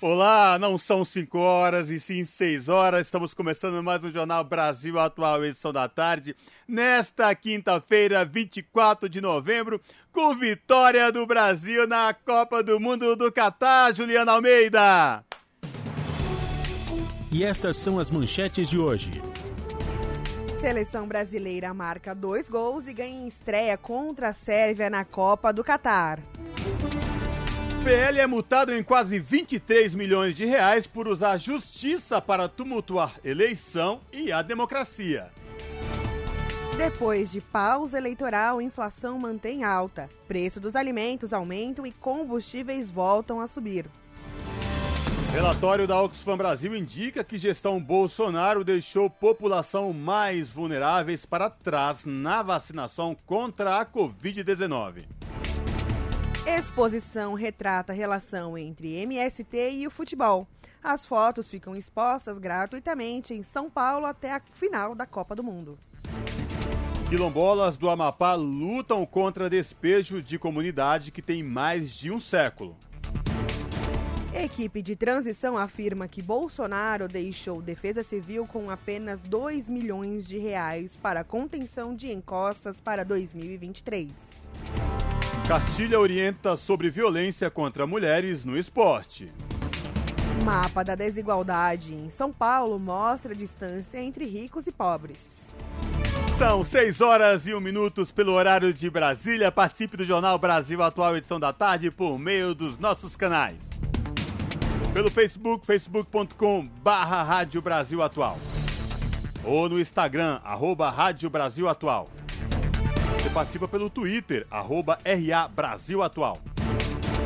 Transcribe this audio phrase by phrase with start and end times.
[0.00, 3.06] Olá, não são 5 horas e sim 6 horas.
[3.06, 6.36] Estamos começando mais um Jornal Brasil Atual, edição da tarde,
[6.68, 9.80] nesta quinta-feira, 24 de novembro,
[10.12, 15.24] com vitória do Brasil na Copa do Mundo do Catar, Juliana Almeida.
[17.32, 19.20] E estas são as manchetes de hoje.
[20.60, 25.64] Seleção brasileira marca dois gols e ganha em estreia contra a Sérvia na Copa do
[25.64, 26.20] Catar.
[27.88, 34.02] PL é multado em quase 23 milhões de reais por usar justiça para tumultuar eleição
[34.12, 35.30] e a democracia.
[36.76, 40.10] Depois de pausa eleitoral, inflação mantém alta.
[40.26, 43.86] Preço dos alimentos aumentam e combustíveis voltam a subir.
[45.32, 52.42] Relatório da Oxfam Brasil indica que gestão Bolsonaro deixou população mais vulneráveis para trás na
[52.42, 55.06] vacinação contra a Covid-19.
[56.56, 60.48] Exposição retrata a relação entre MST e o futebol.
[60.82, 65.78] As fotos ficam expostas gratuitamente em São Paulo até a final da Copa do Mundo.
[67.10, 72.74] Quilombolas do Amapá lutam contra despejo de comunidade que tem mais de um século.
[74.32, 80.96] Equipe de transição afirma que Bolsonaro deixou Defesa Civil com apenas 2 milhões de reais
[80.96, 84.10] para contenção de encostas para 2023.
[85.48, 89.32] Cartilha orienta sobre violência contra mulheres no esporte.
[90.44, 95.50] Mapa da desigualdade em São Paulo mostra a distância entre ricos e pobres.
[96.36, 99.50] São 6 horas e 1 minutos pelo horário de Brasília.
[99.50, 103.56] Participe do Jornal Brasil Atual, edição da tarde, por meio dos nossos canais.
[104.92, 108.38] Pelo Facebook, facebook.com barra Rádio Brasil Atual.
[109.42, 112.10] Ou no Instagram, arroba Rádio Brasil Atual.
[113.38, 116.42] Participa pelo Twitter, arroba RA Brasil Atual.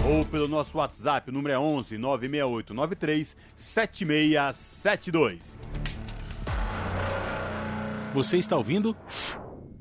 [0.07, 5.41] Ou pelo nosso WhatsApp, o número é 11 968 93 7672.
[8.13, 8.95] Você está ouvindo?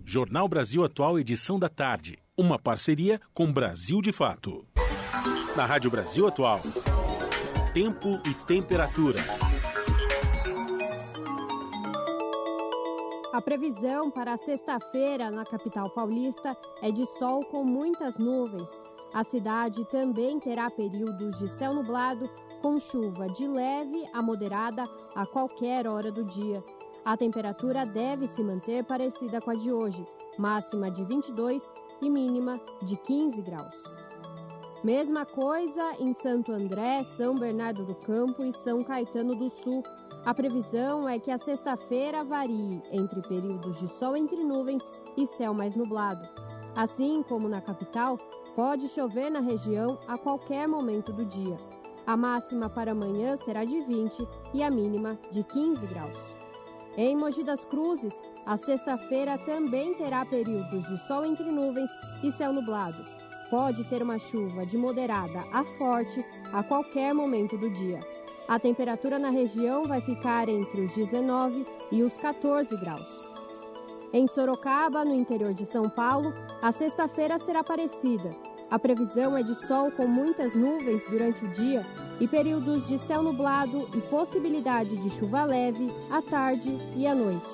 [0.06, 2.18] Jornal Brasil Atual, edição da tarde.
[2.38, 4.66] Uma parceria com Brasil de Fato.
[5.54, 6.62] Na Rádio Brasil Atual.
[7.74, 9.20] Tempo e temperatura.
[13.34, 18.68] A previsão para sexta-feira na capital paulista é de sol com muitas nuvens.
[19.14, 22.30] A cidade também terá períodos de céu nublado,
[22.62, 24.84] com chuva de leve a moderada
[25.16, 26.62] a qualquer hora do dia.
[27.06, 30.06] A temperatura deve se manter parecida com a de hoje,
[30.38, 31.64] máxima de 22
[32.02, 33.76] e mínima de 15 graus.
[34.84, 39.84] Mesma coisa em Santo André, São Bernardo do Campo e São Caetano do Sul.
[40.24, 44.84] A previsão é que a sexta-feira varie entre períodos de sol entre nuvens
[45.18, 46.22] e céu mais nublado.
[46.76, 48.18] Assim como na capital,
[48.56, 51.58] pode chover na região a qualquer momento do dia.
[52.06, 56.18] A máxima para amanhã será de 20 e a mínima de 15 graus.
[56.96, 58.14] Em Mogi das Cruzes,
[58.46, 61.90] a sexta-feira também terá períodos de sol entre nuvens
[62.24, 63.04] e céu nublado.
[63.50, 66.24] Pode ter uma chuva de moderada a forte
[66.54, 68.00] a qualquer momento do dia.
[68.52, 73.08] A temperatura na região vai ficar entre os 19 e os 14 graus.
[74.12, 78.30] Em Sorocaba, no interior de São Paulo, a sexta-feira será parecida.
[78.70, 81.82] A previsão é de sol com muitas nuvens durante o dia
[82.20, 87.50] e períodos de céu nublado e possibilidade de chuva leve à tarde e à noite.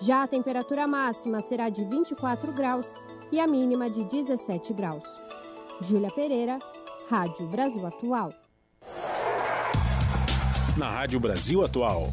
[0.00, 2.88] Já a temperatura máxima será de 24 graus
[3.30, 5.04] e a mínima de 17 graus.
[5.82, 6.58] Júlia Pereira,
[7.08, 8.39] Rádio Brasil Atual.
[10.76, 12.06] Na Rádio Brasil Atual.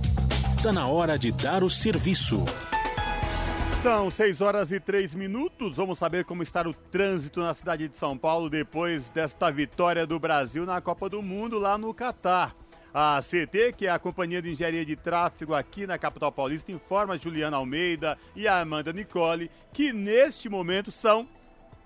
[0.56, 2.44] Está na hora de dar o serviço.
[3.82, 5.78] São 6 horas e 3 minutos.
[5.78, 10.20] Vamos saber como está o trânsito na cidade de São Paulo depois desta vitória do
[10.20, 12.56] Brasil na Copa do Mundo lá no Catar.
[12.94, 17.18] A CT, que é a Companhia de Engenharia de Tráfego aqui na capital paulista, informa
[17.18, 21.28] Juliana Almeida e a Amanda Nicole que neste momento são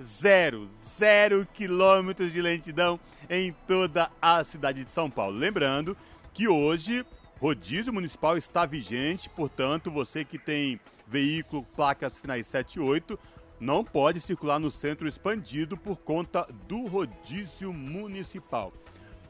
[0.02, 5.38] zero, zero quilômetros de lentidão em toda a cidade de São Paulo.
[5.38, 5.96] Lembrando
[6.34, 7.06] que hoje
[7.40, 13.20] rodízio municipal está vigente, portanto, você que tem veículo, placas finais 7 e 8,
[13.60, 18.72] não pode circular no centro expandido por conta do rodízio municipal.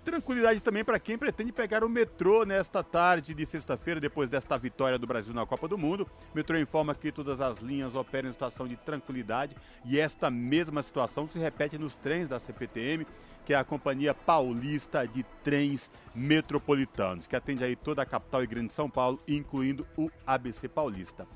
[0.03, 4.97] Tranquilidade também para quem pretende pegar o metrô nesta tarde de sexta-feira, depois desta vitória
[4.97, 6.09] do Brasil na Copa do Mundo.
[6.33, 9.55] O metrô informa que todas as linhas operam em situação de tranquilidade
[9.85, 13.05] e esta mesma situação se repete nos trens da CPTM,
[13.45, 18.47] que é a Companhia Paulista de Trens Metropolitanos, que atende aí toda a capital e
[18.47, 21.27] grande São Paulo, incluindo o ABC Paulista.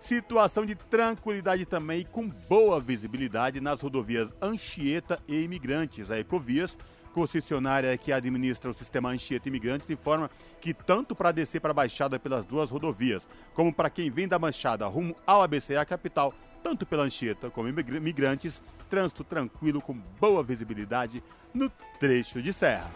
[0.00, 6.78] Situação de tranquilidade também com boa visibilidade nas rodovias Anchieta e Imigrantes, a Ecovias,
[7.14, 10.28] concessionária que administra o sistema Anchieta Imigrantes informa
[10.60, 14.38] que tanto para descer para a Baixada pelas duas rodovias, como para quem vem da
[14.38, 20.42] Manchada rumo ao ABC, a capital, tanto pela Anchieta como imigrantes, trânsito tranquilo com boa
[20.42, 21.22] visibilidade
[21.54, 21.70] no
[22.00, 22.90] trecho de serra.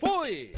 [0.00, 0.52] Fui!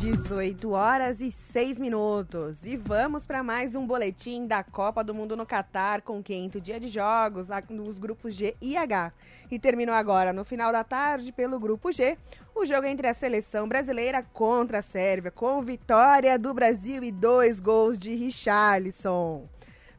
[0.00, 2.64] 18 horas e 6 minutos.
[2.64, 6.80] E vamos para mais um boletim da Copa do Mundo no Catar, com quinto dia
[6.80, 9.12] de jogos nos grupos G e H.
[9.50, 12.16] E terminou agora, no final da tarde, pelo grupo G,
[12.54, 17.60] o jogo entre a seleção brasileira contra a Sérvia, com vitória do Brasil e dois
[17.60, 19.46] gols de Richarlison.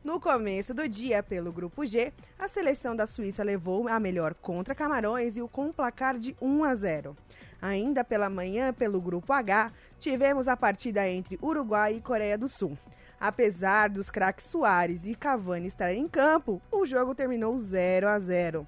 [0.04, 4.74] No começo do dia, pelo grupo G, a seleção da Suíça levou a melhor contra
[4.74, 7.16] Camarões e o com um placar de 1 a 0.
[7.62, 9.72] Ainda pela manhã, pelo grupo H,
[10.02, 12.76] tivemos a partida entre Uruguai e Coreia do Sul.
[13.20, 18.66] Apesar dos craques Soares e Cavani estarem em campo, o jogo terminou 0 a 0.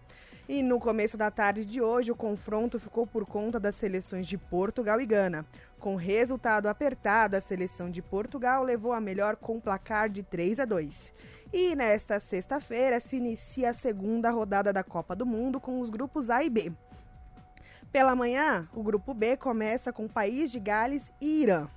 [0.48, 4.38] E no começo da tarde de hoje, o confronto ficou por conta das seleções de
[4.38, 5.44] Portugal e Gana.
[5.80, 10.66] Com resultado apertado, a seleção de Portugal levou a melhor com placar de 3 a
[10.66, 11.14] 2.
[11.52, 16.30] E nesta sexta-feira se inicia a segunda rodada da Copa do Mundo com os grupos
[16.30, 16.72] A e B.
[17.94, 21.68] Pela manhã, o grupo B começa com País de Gales e Irã.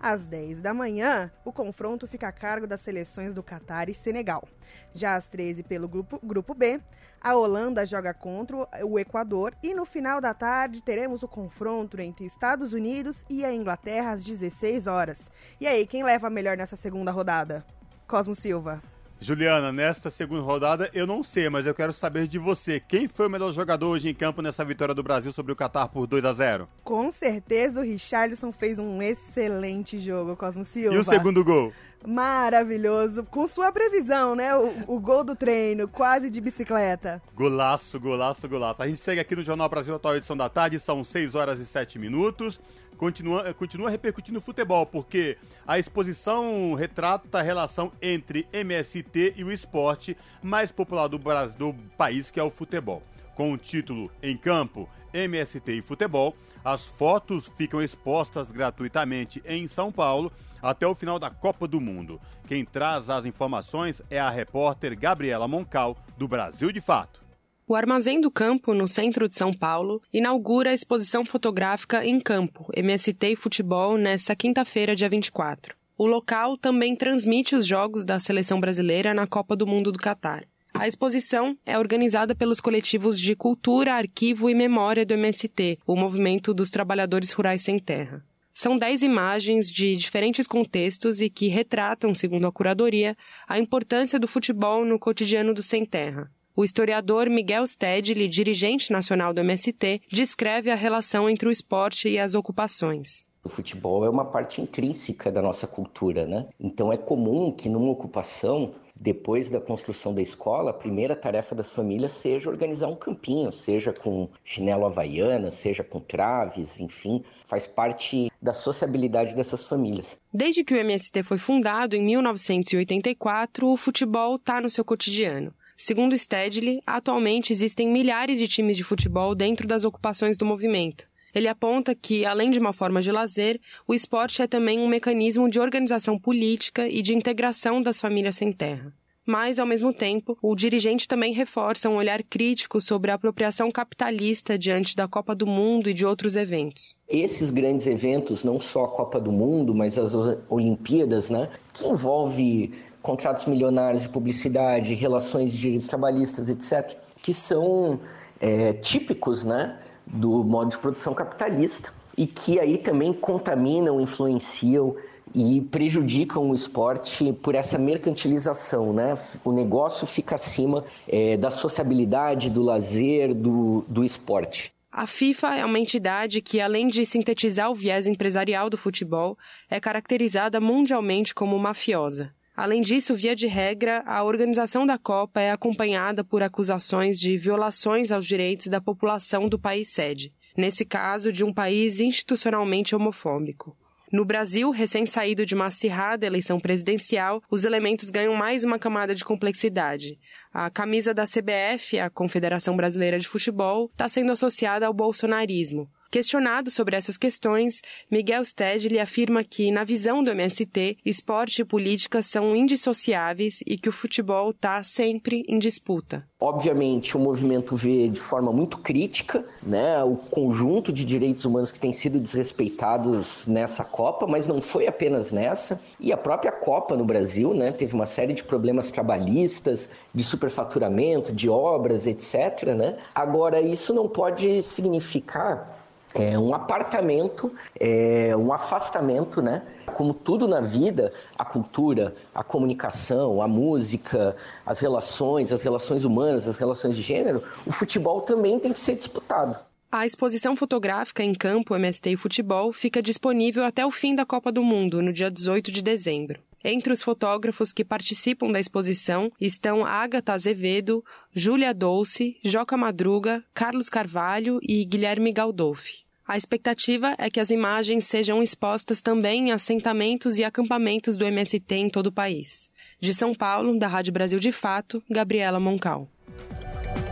[0.00, 4.48] Às 10 da manhã, o confronto fica a cargo das seleções do Catar e Senegal.
[4.94, 6.80] Já às 13, pelo grupo, grupo B,
[7.20, 12.24] a Holanda joga contra o Equador e no final da tarde teremos o confronto entre
[12.24, 15.30] Estados Unidos e a Inglaterra às 16 horas.
[15.60, 17.62] E aí, quem leva melhor nessa segunda rodada?
[18.06, 18.82] Cosmo Silva.
[19.20, 22.80] Juliana, nesta segunda rodada eu não sei, mas eu quero saber de você.
[22.80, 25.88] Quem foi o melhor jogador hoje em campo nessa vitória do Brasil sobre o Catar
[25.88, 30.94] por 2 a 0 Com certeza o Richarlison fez um excelente jogo, Cosmo Silva.
[30.94, 31.72] E o segundo gol?
[32.04, 34.54] Maravilhoso, com sua previsão, né?
[34.56, 37.22] O, o, gol do treino, quase de bicicleta.
[37.34, 38.82] Golaço, golaço, golaço.
[38.82, 41.66] A gente segue aqui no Jornal Brasil Atual Edição da Tarde, são 6 horas e
[41.66, 42.60] 7 minutos
[42.96, 45.36] continua, continua repercutindo no futebol, porque
[45.66, 51.74] a exposição retrata a relação entre MST e o esporte mais popular do, Brasil, do
[51.96, 53.02] país, que é o futebol.
[53.34, 56.34] Com o título Em Campo, MST e Futebol,
[56.64, 60.32] as fotos ficam expostas gratuitamente em São Paulo
[60.68, 62.20] até o final da Copa do Mundo.
[62.46, 67.24] Quem traz as informações é a repórter Gabriela Moncal, do Brasil de Fato.
[67.68, 72.70] O Armazém do Campo, no centro de São Paulo, inaugura a exposição fotográfica Em Campo,
[72.72, 75.74] MST e Futebol, nesta quinta-feira, dia 24.
[75.98, 80.44] O local também transmite os jogos da seleção brasileira na Copa do Mundo do Catar.
[80.74, 86.52] A exposição é organizada pelos coletivos de Cultura, Arquivo e Memória do MST, o Movimento
[86.52, 88.22] dos Trabalhadores Rurais Sem Terra.
[88.58, 93.14] São dez imagens de diferentes contextos e que retratam, segundo a curadoria,
[93.46, 96.30] a importância do futebol no cotidiano do sem terra.
[96.56, 102.18] O historiador Miguel Stedley, dirigente nacional do MST, descreve a relação entre o esporte e
[102.18, 103.26] as ocupações.
[103.44, 106.46] O futebol é uma parte intrínseca da nossa cultura, né?
[106.58, 111.70] Então é comum que numa ocupação depois da construção da escola, a primeira tarefa das
[111.70, 118.30] famílias seja organizar um campinho, seja com chinelo havaiana, seja com traves, enfim, faz parte
[118.40, 120.18] da sociabilidade dessas famílias.
[120.32, 125.52] Desde que o MST foi fundado em 1984, o futebol está no seu cotidiano.
[125.76, 131.06] Segundo Stedley, atualmente existem milhares de times de futebol dentro das ocupações do movimento.
[131.36, 135.50] Ele aponta que, além de uma forma de lazer, o esporte é também um mecanismo
[135.50, 138.90] de organização política e de integração das famílias sem terra.
[139.26, 144.58] Mas, ao mesmo tempo, o dirigente também reforça um olhar crítico sobre a apropriação capitalista
[144.58, 146.96] diante da Copa do Mundo e de outros eventos.
[147.06, 150.14] Esses grandes eventos, não só a Copa do Mundo, mas as
[150.48, 158.00] Olimpíadas, né, que envolve contratos milionários de publicidade, relações de direitos trabalhistas, etc., que são
[158.40, 159.76] é, típicos né,
[160.06, 164.96] do modo de produção capitalista e que aí também contaminam, influenciam
[165.34, 169.18] e prejudicam o esporte por essa mercantilização, né?
[169.44, 174.72] O negócio fica acima é, da sociabilidade, do lazer, do, do esporte.
[174.90, 179.36] A FIFA é uma entidade que, além de sintetizar o viés empresarial do futebol,
[179.68, 182.32] é caracterizada mundialmente como mafiosa.
[182.56, 188.10] Além disso, via de regra, a organização da Copa é acompanhada por acusações de violações
[188.10, 193.76] aos direitos da população do país sede, nesse caso, de um país institucionalmente homofóbico.
[194.10, 199.24] No Brasil, recém-saído de uma acirrada eleição presidencial, os elementos ganham mais uma camada de
[199.24, 200.18] complexidade.
[200.50, 206.70] A camisa da CBF, a Confederação Brasileira de Futebol, está sendo associada ao bolsonarismo, Questionado
[206.70, 212.56] sobre essas questões, Miguel Stedley afirma que, na visão do MST, esporte e política são
[212.56, 216.26] indissociáveis e que o futebol está sempre em disputa.
[216.40, 221.78] Obviamente, o movimento vê de forma muito crítica né, o conjunto de direitos humanos que
[221.78, 225.82] tem sido desrespeitados nessa Copa, mas não foi apenas nessa.
[226.00, 231.30] E a própria Copa no Brasil né, teve uma série de problemas trabalhistas, de superfaturamento,
[231.30, 232.74] de obras, etc.
[232.74, 232.96] Né?
[233.14, 235.75] Agora, isso não pode significar
[236.16, 239.62] é um apartamento, é um afastamento, né?
[239.94, 246.48] Como tudo na vida, a cultura, a comunicação, a música, as relações, as relações humanas,
[246.48, 249.58] as relações de gênero, o futebol também tem que ser disputado.
[249.92, 254.50] A exposição fotográfica em campo MST e Futebol fica disponível até o fim da Copa
[254.50, 256.40] do Mundo, no dia 18 de dezembro.
[256.64, 263.88] Entre os fotógrafos que participam da exposição estão Agatha Azevedo, Júlia Dolce, Joca Madruga, Carlos
[263.88, 266.05] Carvalho e Guilherme Galdolfi.
[266.28, 271.72] A expectativa é que as imagens sejam expostas também em assentamentos e acampamentos do MST
[271.76, 272.68] em todo o país.
[272.98, 276.08] De São Paulo, da Rádio Brasil de Fato, Gabriela Moncal.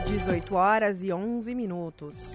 [0.08, 2.32] 18 horas e 11 minutos.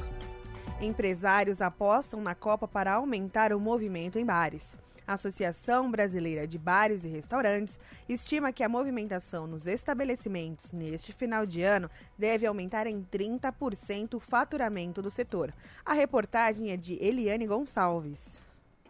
[0.81, 4.77] Empresários apostam na Copa para aumentar o movimento em bares.
[5.09, 11.47] A Associação Brasileira de Bares e Restaurantes estima que a movimentação nos estabelecimentos neste final
[11.47, 15.51] de ano deve aumentar em 30% o faturamento do setor.
[15.83, 18.39] A reportagem é de Eliane Gonçalves.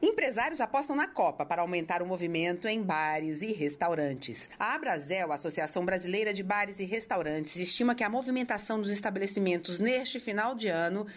[0.01, 4.49] Empresários apostam na Copa para aumentar o movimento em bares e restaurantes.
[4.59, 10.19] A Abrazel, Associação Brasileira de Bares e Restaurantes, estima que a movimentação dos estabelecimentos neste
[10.19, 11.07] final de ano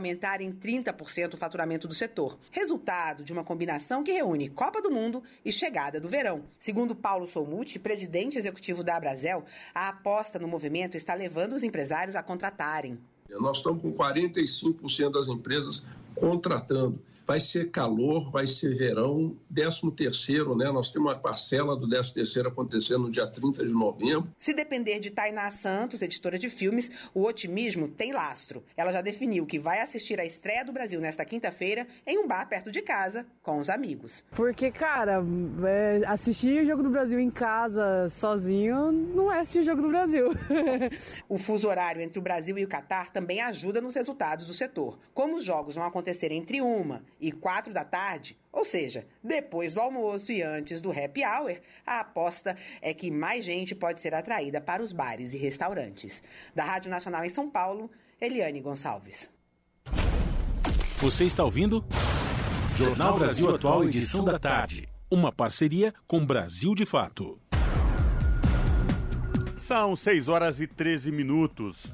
[0.00, 4.90] aumentar em 30% o faturamento do setor, resultado de uma combinação que reúne Copa do
[4.90, 6.44] Mundo e chegada do verão.
[6.58, 12.16] Segundo Paulo Solmuti, presidente executivo da Abrazel, a aposta no movimento está levando os empresários
[12.16, 12.98] a contratarem.
[13.28, 16.98] Nós estamos com 45% das empresas contratando
[17.30, 20.68] vai ser calor, vai ser verão, 13 terceiro, né?
[20.72, 24.28] Nós temos uma parcela do 13 terceiro acontecendo no dia 30 de novembro.
[24.36, 28.64] Se depender de Tainá Santos, editora de filmes, o otimismo tem lastro.
[28.76, 32.48] Ela já definiu que vai assistir a estreia do Brasil nesta quinta-feira em um bar
[32.48, 34.24] perto de casa, com os amigos.
[34.32, 35.22] Porque, cara,
[35.64, 39.88] é, assistir o Jogo do Brasil em casa sozinho não é assistir o Jogo do
[39.88, 40.30] Brasil.
[41.30, 44.98] o fuso horário entre o Brasil e o Catar também ajuda nos resultados do setor.
[45.14, 49.80] Como os jogos vão acontecer entre uma e quatro da tarde, ou seja, depois do
[49.80, 54.60] almoço e antes do happy hour, a aposta é que mais gente pode ser atraída
[54.60, 56.22] para os bares e restaurantes.
[56.54, 59.30] Da Rádio Nacional em São Paulo, Eliane Gonçalves.
[60.98, 61.84] Você está ouvindo?
[62.76, 64.88] Jornal Brasil Atual, edição da tarde.
[65.10, 67.38] Uma parceria com Brasil de Fato.
[69.58, 71.86] São 6 horas e 13 minutos.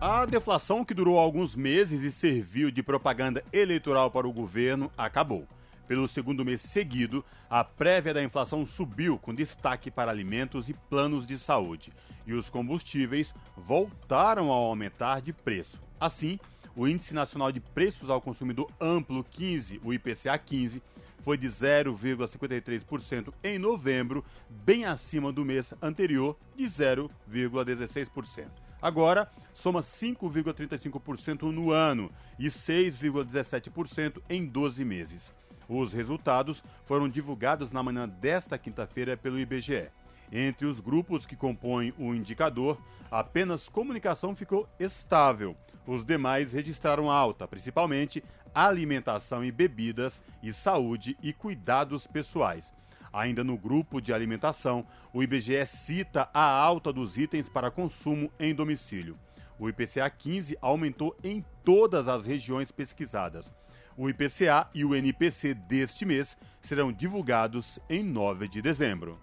[0.00, 5.46] A deflação, que durou alguns meses e serviu de propaganda eleitoral para o governo, acabou.
[5.86, 11.26] Pelo segundo mês seguido, a prévia da inflação subiu, com destaque para alimentos e planos
[11.26, 11.92] de saúde.
[12.26, 15.82] E os combustíveis voltaram a aumentar de preço.
[16.00, 16.40] Assim,
[16.74, 20.82] o Índice Nacional de Preços ao Consumidor Amplo 15, o IPCA 15,
[21.18, 28.69] foi de 0,53% em novembro, bem acima do mês anterior, de 0,16%.
[28.80, 35.32] Agora, soma 5,35% no ano e 6,17% em 12 meses.
[35.68, 39.88] Os resultados foram divulgados na manhã desta quinta-feira pelo IBGE.
[40.32, 45.56] Entre os grupos que compõem o indicador, apenas comunicação ficou estável.
[45.86, 48.22] Os demais registraram alta, principalmente
[48.54, 52.72] alimentação e bebidas e saúde e cuidados pessoais.
[53.12, 58.54] Ainda no grupo de alimentação, o IBGE cita a alta dos itens para consumo em
[58.54, 59.18] domicílio.
[59.58, 63.52] O IPCA 15 aumentou em todas as regiões pesquisadas.
[63.96, 69.20] O IPCA e o NPC deste mês serão divulgados em 9 de dezembro.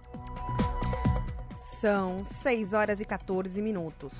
[1.79, 4.12] São 6 horas e 14 minutos.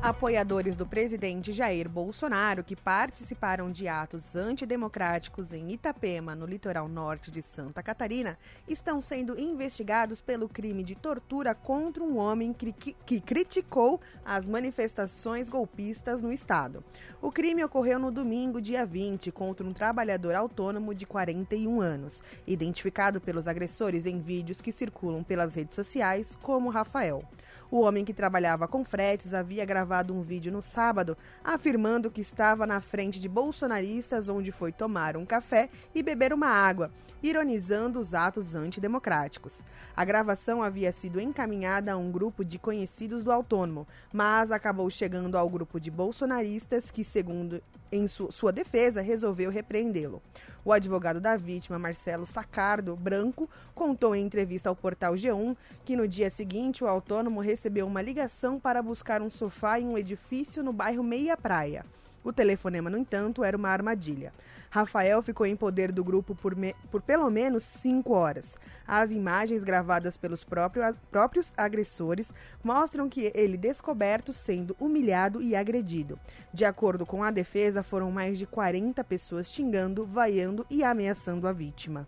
[0.00, 7.32] Apoiadores do presidente Jair Bolsonaro que participaram de atos antidemocráticos em Itapema, no litoral norte
[7.32, 8.38] de Santa Catarina,
[8.68, 14.46] estão sendo investigados pelo crime de tortura contra um homem que, que, que criticou as
[14.46, 16.84] manifestações golpistas no estado.
[17.20, 23.20] O crime ocorreu no domingo, dia 20, contra um trabalhador autônomo de 41 anos, identificado
[23.20, 27.24] pelos agressores em vídeos que circulam pelas redes sociais como Rafael.
[27.70, 32.66] O homem que trabalhava com fretes havia gravado um vídeo no sábado afirmando que estava
[32.66, 36.90] na frente de bolsonaristas onde foi tomar um café e beber uma água,
[37.22, 39.62] ironizando os atos antidemocráticos.
[39.94, 45.36] A gravação havia sido encaminhada a um grupo de conhecidos do autônomo, mas acabou chegando
[45.36, 50.22] ao grupo de bolsonaristas que, segundo em su sua defesa, resolveu repreendê-lo.
[50.64, 56.06] O advogado da vítima, Marcelo Sacardo Branco, contou em entrevista ao portal G1 que no
[56.06, 60.72] dia seguinte o autônomo recebeu uma ligação para buscar um sofá em um edifício no
[60.72, 61.84] bairro Meia Praia.
[62.22, 64.32] O telefonema, no entanto, era uma armadilha.
[64.70, 66.74] Rafael ficou em poder do grupo por, me...
[66.90, 68.58] por pelo menos cinco horas.
[68.86, 70.82] As imagens gravadas pelos próprio...
[71.10, 72.32] próprios agressores
[72.62, 76.18] mostram que ele descoberto sendo humilhado e agredido.
[76.52, 81.52] De acordo com a defesa, foram mais de 40 pessoas xingando, vaiando e ameaçando a
[81.52, 82.06] vítima.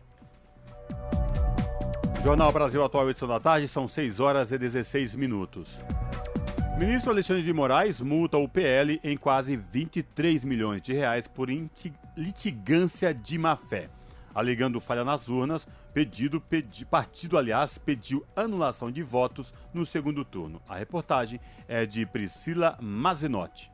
[2.23, 5.79] Jornal Brasil Atual, edição da tarde, são 6 horas e 16 minutos.
[6.81, 11.51] Ministro Alexandre de Moraes multa o PL em quase 23 milhões de reais por
[12.17, 13.91] litigância de má-fé.
[14.35, 20.63] Alegando falha nas urnas, pedido, pedi, partido, aliás, pediu anulação de votos no segundo turno.
[20.67, 21.39] A reportagem
[21.69, 23.71] é de Priscila Mazenotti.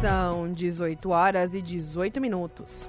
[0.00, 2.88] São 18 horas e 18 minutos.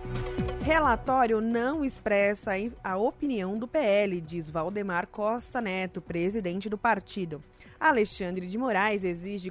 [0.62, 2.52] Relatório não expressa
[2.84, 7.42] a opinião do PL, diz Valdemar Costa Neto, presidente do partido.
[7.80, 9.50] Alexandre de Moraes exige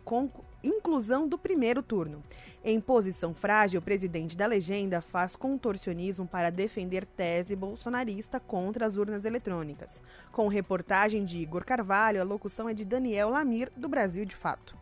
[0.64, 2.22] inclusão do primeiro turno.
[2.64, 8.96] Em posição frágil, o presidente da legenda faz contorcionismo para defender tese bolsonarista contra as
[8.96, 10.00] urnas eletrônicas.
[10.32, 14.74] Com reportagem de Igor Carvalho, a locução é de Daniel Lamir, do Brasil de Fato.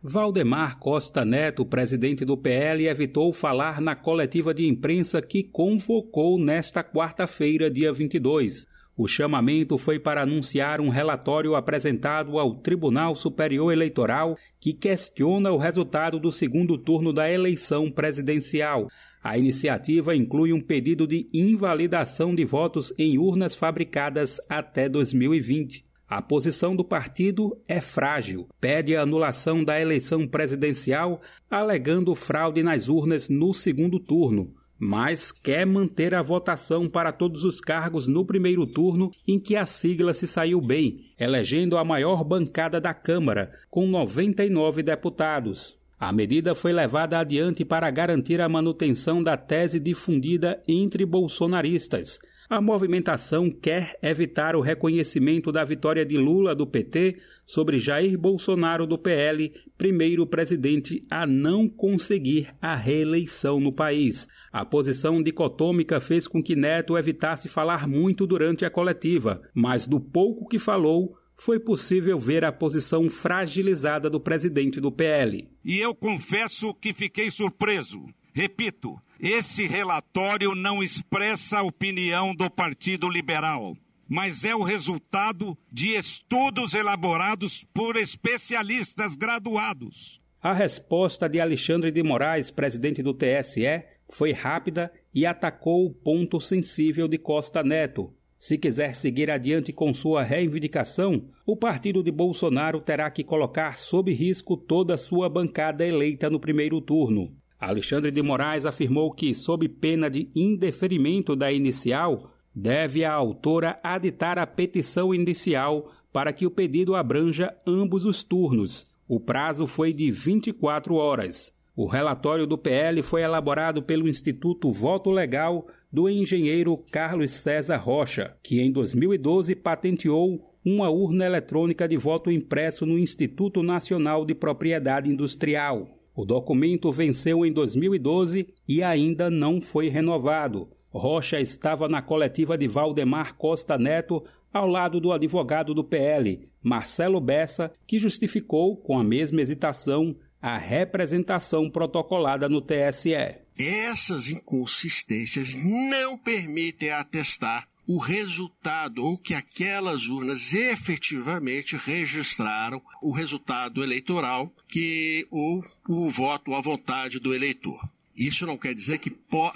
[0.00, 6.84] Valdemar Costa Neto, presidente do PL, evitou falar na coletiva de imprensa que convocou nesta
[6.84, 8.64] quarta-feira, dia 22.
[9.00, 15.56] O chamamento foi para anunciar um relatório apresentado ao Tribunal Superior Eleitoral que questiona o
[15.56, 18.88] resultado do segundo turno da eleição presidencial.
[19.22, 25.84] A iniciativa inclui um pedido de invalidação de votos em urnas fabricadas até 2020.
[26.08, 28.48] A posição do partido é frágil.
[28.60, 35.66] Pede a anulação da eleição presidencial, alegando fraude nas urnas no segundo turno mas quer
[35.66, 40.26] manter a votação para todos os cargos no primeiro turno em que a sigla se
[40.26, 45.76] saiu bem, elegendo a maior bancada da Câmara, com 99 deputados.
[45.98, 52.60] A medida foi levada adiante para garantir a manutenção da tese difundida entre bolsonaristas, a
[52.60, 58.98] movimentação quer evitar o reconhecimento da vitória de Lula do PT sobre Jair Bolsonaro do
[58.98, 64.26] PL, primeiro presidente a não conseguir a reeleição no país.
[64.50, 70.00] A posição dicotômica fez com que Neto evitasse falar muito durante a coletiva, mas do
[70.00, 75.48] pouco que falou, foi possível ver a posição fragilizada do presidente do PL.
[75.64, 78.04] E eu confesso que fiquei surpreso.
[78.32, 83.76] Repito, esse relatório não expressa a opinião do Partido Liberal,
[84.08, 90.20] mas é o resultado de estudos elaborados por especialistas graduados.
[90.40, 96.40] A resposta de Alexandre de Moraes, presidente do TSE, foi rápida e atacou o ponto
[96.40, 98.14] sensível de Costa Neto.
[98.38, 104.12] Se quiser seguir adiante com sua reivindicação, o partido de Bolsonaro terá que colocar sob
[104.12, 107.36] risco toda a sua bancada eleita no primeiro turno.
[107.58, 114.38] Alexandre de Moraes afirmou que, sob pena de indeferimento da inicial, deve a autora aditar
[114.38, 118.86] a petição inicial para que o pedido abranja ambos os turnos.
[119.08, 121.52] O prazo foi de 24 horas.
[121.74, 128.36] O relatório do PL foi elaborado pelo Instituto Voto Legal do engenheiro Carlos César Rocha,
[128.42, 135.08] que em 2012 patenteou uma urna eletrônica de voto impresso no Instituto Nacional de Propriedade
[135.08, 135.97] Industrial.
[136.18, 140.68] O documento venceu em 2012 e ainda não foi renovado.
[140.90, 147.20] Rocha estava na coletiva de Valdemar Costa Neto ao lado do advogado do PL, Marcelo
[147.20, 153.14] Bessa, que justificou, com a mesma hesitação, a representação protocolada no TSE.
[153.56, 163.82] Essas inconsistências não permitem atestar o resultado ou que aquelas urnas efetivamente registraram o resultado
[163.82, 167.80] eleitoral que ou o voto à vontade do eleitor.
[168.14, 169.10] Isso não quer dizer que,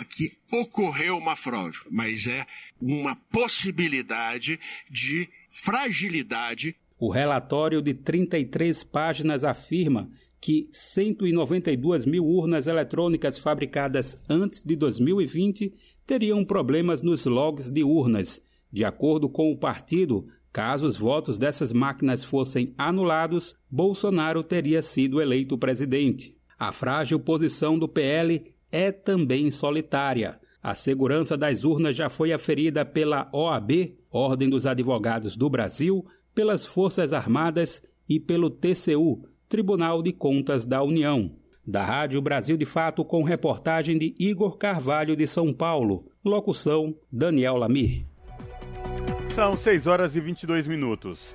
[0.09, 2.47] que ocorreu uma fraude, mas é
[2.81, 6.75] uma possibilidade de fragilidade.
[6.99, 10.09] O relatório de 33 páginas afirma
[10.40, 15.73] que 192 mil urnas eletrônicas fabricadas antes de 2020
[16.06, 18.42] teriam problemas nos logs de urnas.
[18.72, 25.20] De acordo com o partido, caso os votos dessas máquinas fossem anulados, Bolsonaro teria sido
[25.20, 26.36] eleito presidente.
[26.58, 30.40] A frágil posição do PL é também solitária.
[30.62, 36.64] A segurança das urnas já foi aferida pela OAB, Ordem dos Advogados do Brasil, pelas
[36.64, 41.41] Forças Armadas e pelo TCU, Tribunal de Contas da União.
[41.64, 46.11] Da Rádio Brasil de Fato, com reportagem de Igor Carvalho de São Paulo.
[46.25, 48.05] Locução: Daniel Lamir.
[49.33, 51.33] São 6 horas e 22 minutos.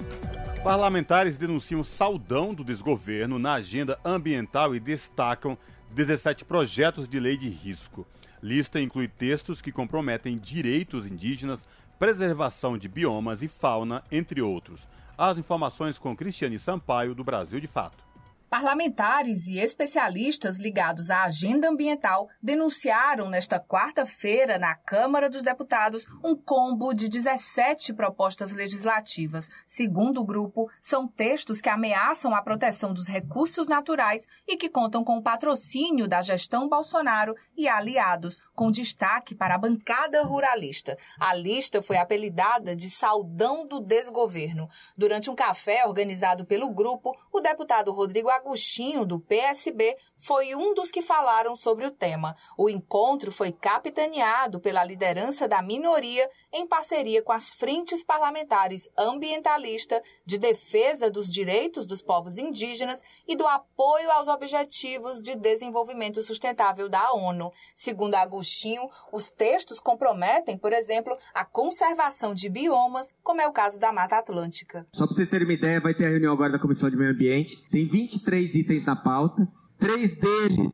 [0.65, 5.57] Parlamentares denunciam saudão do desgoverno na agenda ambiental e destacam
[5.91, 8.05] 17 projetos de lei de risco.
[8.43, 11.65] Lista inclui textos que comprometem direitos indígenas,
[11.97, 14.89] preservação de biomas e fauna, entre outros.
[15.17, 18.06] As informações com Cristiane Sampaio, do Brasil de Fato.
[18.49, 26.33] Parlamentares e especialistas ligados à agenda ambiental denunciaram nesta quarta-feira na Câmara dos Deputados um
[26.33, 29.49] combo de 17 propostas legislativas.
[29.67, 35.03] Segundo o grupo, são textos que ameaçam a proteção dos recursos naturais e que contam
[35.03, 40.97] com o patrocínio da gestão Bolsonaro e aliados, com destaque para a bancada ruralista.
[41.19, 44.69] A lista foi apelidada de Saudão do Desgoverno.
[44.97, 50.91] Durante um café organizado pelo grupo, o deputado Rodrigo Agostinho, do PSB, foi um dos
[50.91, 52.35] que falaram sobre o tema.
[52.57, 60.01] O encontro foi capitaneado pela liderança da minoria em parceria com as frentes parlamentares ambientalista,
[60.25, 66.89] de defesa dos direitos dos povos indígenas e do apoio aos objetivos de desenvolvimento sustentável
[66.89, 67.51] da ONU.
[67.75, 73.79] Segundo Agostinho, os textos comprometem, por exemplo, a conservação de biomas, como é o caso
[73.79, 74.87] da Mata Atlântica.
[74.91, 77.11] Só para vocês terem uma ideia, vai ter a reunião agora da Comissão de Meio
[77.11, 77.69] Ambiente.
[77.69, 77.87] Tem
[78.27, 79.47] 23 itens na pauta.
[79.79, 80.71] Três deles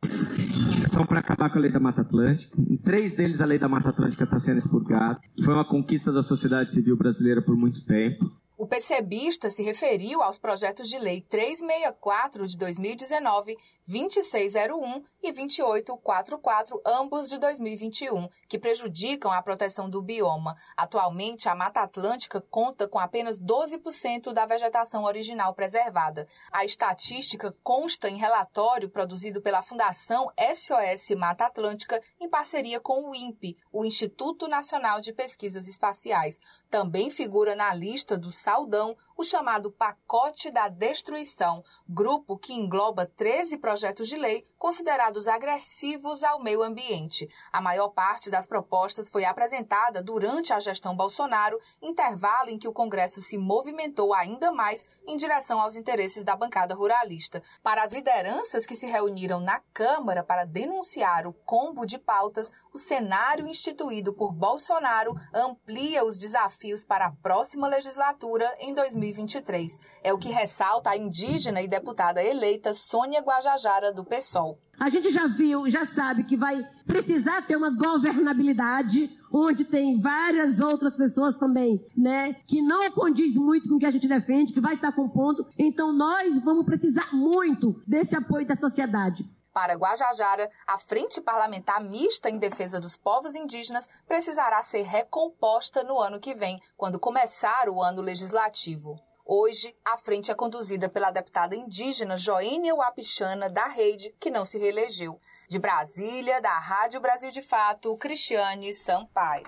[0.90, 2.56] são para acabar com a lei da Mata Atlântica.
[2.58, 5.20] Em três deles, a lei da Mata Atlântica está sendo expurgada.
[5.44, 8.30] Foi uma conquista da sociedade civil brasileira por muito tempo.
[8.56, 17.28] O PCBista se referiu aos projetos de lei 364 de 2019, 2601 e 2844, ambos
[17.28, 20.54] de 2021, que prejudicam a proteção do bioma.
[20.76, 26.24] Atualmente, a Mata Atlântica conta com apenas 12% da vegetação original preservada.
[26.52, 33.14] A estatística consta em relatório produzido pela Fundação SOS Mata Atlântica em parceria com o
[33.16, 36.38] INPE, o Instituto Nacional de Pesquisas Espaciais.
[36.70, 43.58] Também figura na lista dos Saldão o chamado Pacote da Destruição, grupo que engloba 13
[43.58, 47.28] projetos de lei considerados agressivos ao meio ambiente.
[47.52, 52.72] A maior parte das propostas foi apresentada durante a gestão Bolsonaro, intervalo em que o
[52.72, 57.42] Congresso se movimentou ainda mais em direção aos interesses da bancada ruralista.
[57.62, 62.78] Para as lideranças que se reuniram na Câmara para denunciar o combo de pautas, o
[62.78, 69.78] cenário instituído por Bolsonaro amplia os desafios para a próxima legislatura em 2023.
[70.02, 74.58] É o que ressalta a indígena e deputada eleita Sônia Guajajara, do PSOL.
[74.78, 80.60] A gente já viu, já sabe que vai precisar ter uma governabilidade onde tem várias
[80.60, 84.60] outras pessoas também, né, que não condiz muito com o que a gente defende, que
[84.60, 85.46] vai estar compondo.
[85.58, 89.24] Então nós vamos precisar muito desse apoio da sociedade.
[89.54, 96.00] Para Guajajara, a Frente Parlamentar Mista em Defesa dos Povos Indígenas precisará ser recomposta no
[96.00, 98.96] ano que vem, quando começar o ano legislativo.
[99.24, 104.58] Hoje, a frente é conduzida pela deputada indígena Joênia Wapichana da Rede, que não se
[104.58, 105.20] reelegeu.
[105.48, 109.46] De Brasília, da Rádio Brasil de Fato, Cristiane Sampaio.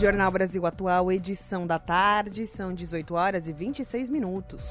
[0.00, 4.64] Jornal Brasil Atual, edição da tarde, são 18 horas e 26 minutos.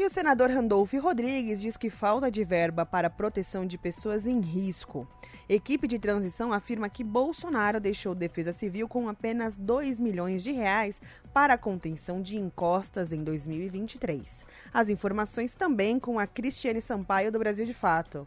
[0.00, 4.40] E o senador Randolph Rodrigues diz que falta de verba para proteção de pessoas em
[4.40, 5.06] risco.
[5.46, 11.02] Equipe de transição afirma que Bolsonaro deixou Defesa Civil com apenas 2 milhões de reais
[11.34, 14.42] para a contenção de encostas em 2023.
[14.72, 18.26] As informações também com a Cristiane Sampaio do Brasil de Fato.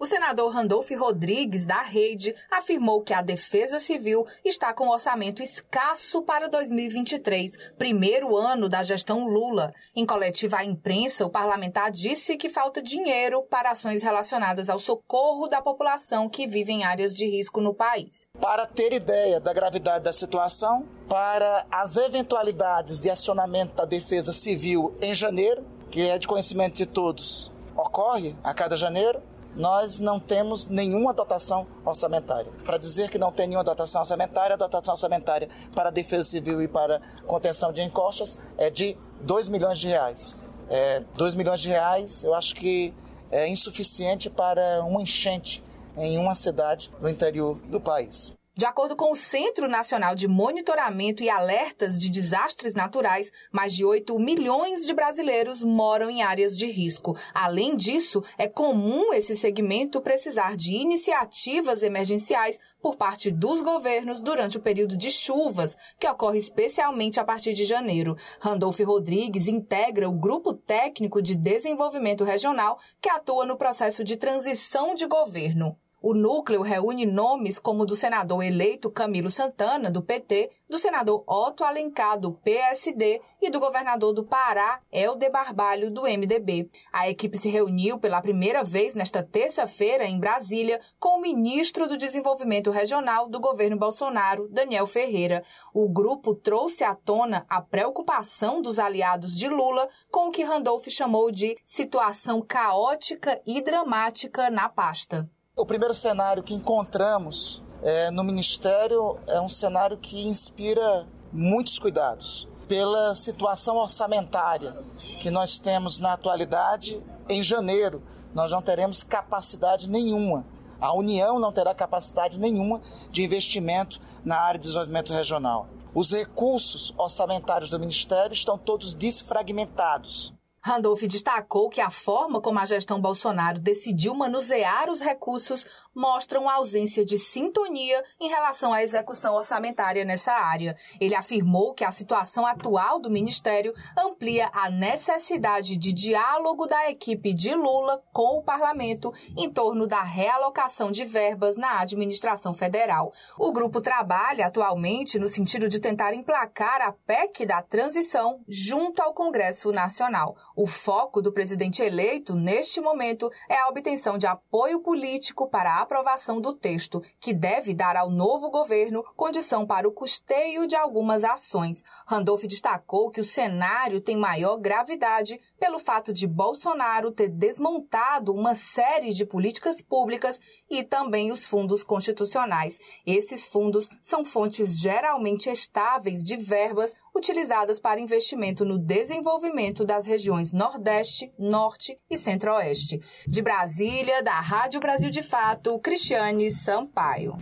[0.00, 6.22] O senador Randolph Rodrigues, da Rede, afirmou que a Defesa Civil está com orçamento escasso
[6.22, 9.74] para 2023, primeiro ano da gestão Lula.
[9.94, 15.46] Em coletiva à imprensa, o parlamentar disse que falta dinheiro para ações relacionadas ao socorro
[15.48, 18.26] da população que vive em áreas de risco no país.
[18.40, 24.96] Para ter ideia da gravidade da situação, para as eventualidades de acionamento da Defesa Civil
[25.02, 29.20] em janeiro, que é de conhecimento de todos, ocorre a cada janeiro,
[29.56, 32.50] nós não temos nenhuma dotação orçamentária.
[32.64, 36.62] Para dizer que não tem nenhuma dotação orçamentária, a dotação orçamentária para a Defesa Civil
[36.62, 40.36] e para contenção de encostas é de 2 milhões de reais.
[40.68, 42.94] É, 2 milhões de reais eu acho que
[43.30, 45.62] é insuficiente para uma enchente
[45.96, 48.32] em uma cidade do interior do país.
[48.60, 53.86] De acordo com o Centro Nacional de Monitoramento e Alertas de Desastres Naturais, mais de
[53.86, 57.16] 8 milhões de brasileiros moram em áreas de risco.
[57.32, 64.58] Além disso, é comum esse segmento precisar de iniciativas emergenciais por parte dos governos durante
[64.58, 68.14] o período de chuvas, que ocorre especialmente a partir de janeiro.
[68.40, 74.94] Randolph Rodrigues integra o Grupo Técnico de Desenvolvimento Regional que atua no processo de transição
[74.94, 75.78] de governo.
[76.02, 81.62] O núcleo reúne nomes como do senador eleito Camilo Santana, do PT, do senador Otto
[81.62, 86.70] Alencar, do PSD, e do governador do Pará, Helder Barbalho, do MDB.
[86.90, 91.98] A equipe se reuniu pela primeira vez nesta terça-feira em Brasília com o ministro do
[91.98, 95.42] Desenvolvimento Regional do governo Bolsonaro, Daniel Ferreira.
[95.74, 100.88] O grupo trouxe à tona a preocupação dos aliados de Lula com o que Randolph
[100.88, 105.28] chamou de situação caótica e dramática na pasta.
[105.60, 112.48] O primeiro cenário que encontramos é, no Ministério é um cenário que inspira muitos cuidados.
[112.66, 114.74] Pela situação orçamentária
[115.20, 120.46] que nós temos na atualidade, em janeiro nós não teremos capacidade nenhuma.
[120.80, 125.68] A União não terá capacidade nenhuma de investimento na área de desenvolvimento regional.
[125.94, 130.32] Os recursos orçamentários do Ministério estão todos desfragmentados.
[130.62, 136.54] Randolph destacou que a forma como a gestão Bolsonaro decidiu manusear os recursos mostra uma
[136.54, 140.76] ausência de sintonia em relação à execução orçamentária nessa área.
[141.00, 147.32] Ele afirmou que a situação atual do ministério amplia a necessidade de diálogo da equipe
[147.32, 153.12] de Lula com o parlamento em torno da realocação de verbas na administração federal.
[153.38, 159.14] O grupo trabalha atualmente no sentido de tentar emplacar a PEC da transição junto ao
[159.14, 160.36] Congresso Nacional.
[160.56, 165.82] O foco do presidente eleito, neste momento, é a obtenção de apoio político para a
[165.82, 171.24] aprovação do texto, que deve dar ao novo governo condição para o custeio de algumas
[171.24, 171.82] ações.
[172.06, 178.54] Randolph destacou que o cenário tem maior gravidade pelo fato de Bolsonaro ter desmontado uma
[178.54, 180.38] série de políticas públicas
[180.68, 182.78] e também os fundos constitucionais.
[183.06, 190.52] Esses fundos são fontes geralmente estáveis de verbas utilizadas para investimento no desenvolvimento das regiões
[190.52, 193.00] Nordeste, Norte e Centro-Oeste.
[193.26, 197.36] De Brasília, da Rádio Brasil de Fato, Cristiane Sampaio.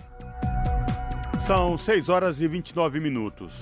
[1.47, 3.55] São 6 horas e 29 minutos.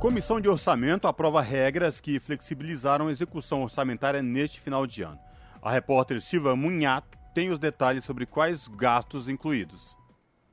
[0.00, 5.18] Comissão de Orçamento aprova regras que flexibilizaram a execução orçamentária neste final de ano.
[5.62, 9.95] A repórter Silva Munhato tem os detalhes sobre quais gastos incluídos.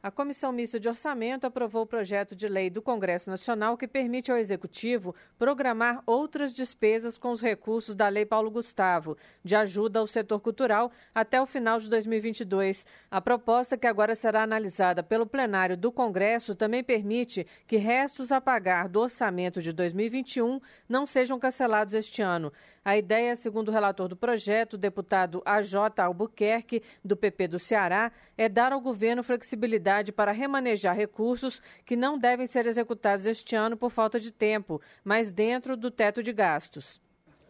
[0.04, 4.30] A Comissão Mista de Orçamento aprovou o projeto de lei do Congresso Nacional que permite
[4.30, 10.06] ao Executivo programar outras despesas com os recursos da Lei Paulo Gustavo, de ajuda ao
[10.06, 12.86] setor cultural, até o final de 2022.
[13.10, 18.42] A proposta, que agora será analisada pelo plenário do Congresso, também permite que restos a
[18.42, 22.52] pagar do orçamento de 2021 não sejam cancelados este ano.
[22.86, 28.50] A ideia, segundo o relator do projeto, deputado AJ Albuquerque, do PP do Ceará, é
[28.50, 33.90] dar ao governo flexibilidade para remanejar recursos que não devem ser executados este ano por
[33.90, 37.02] falta de tempo, mas dentro do teto de gastos.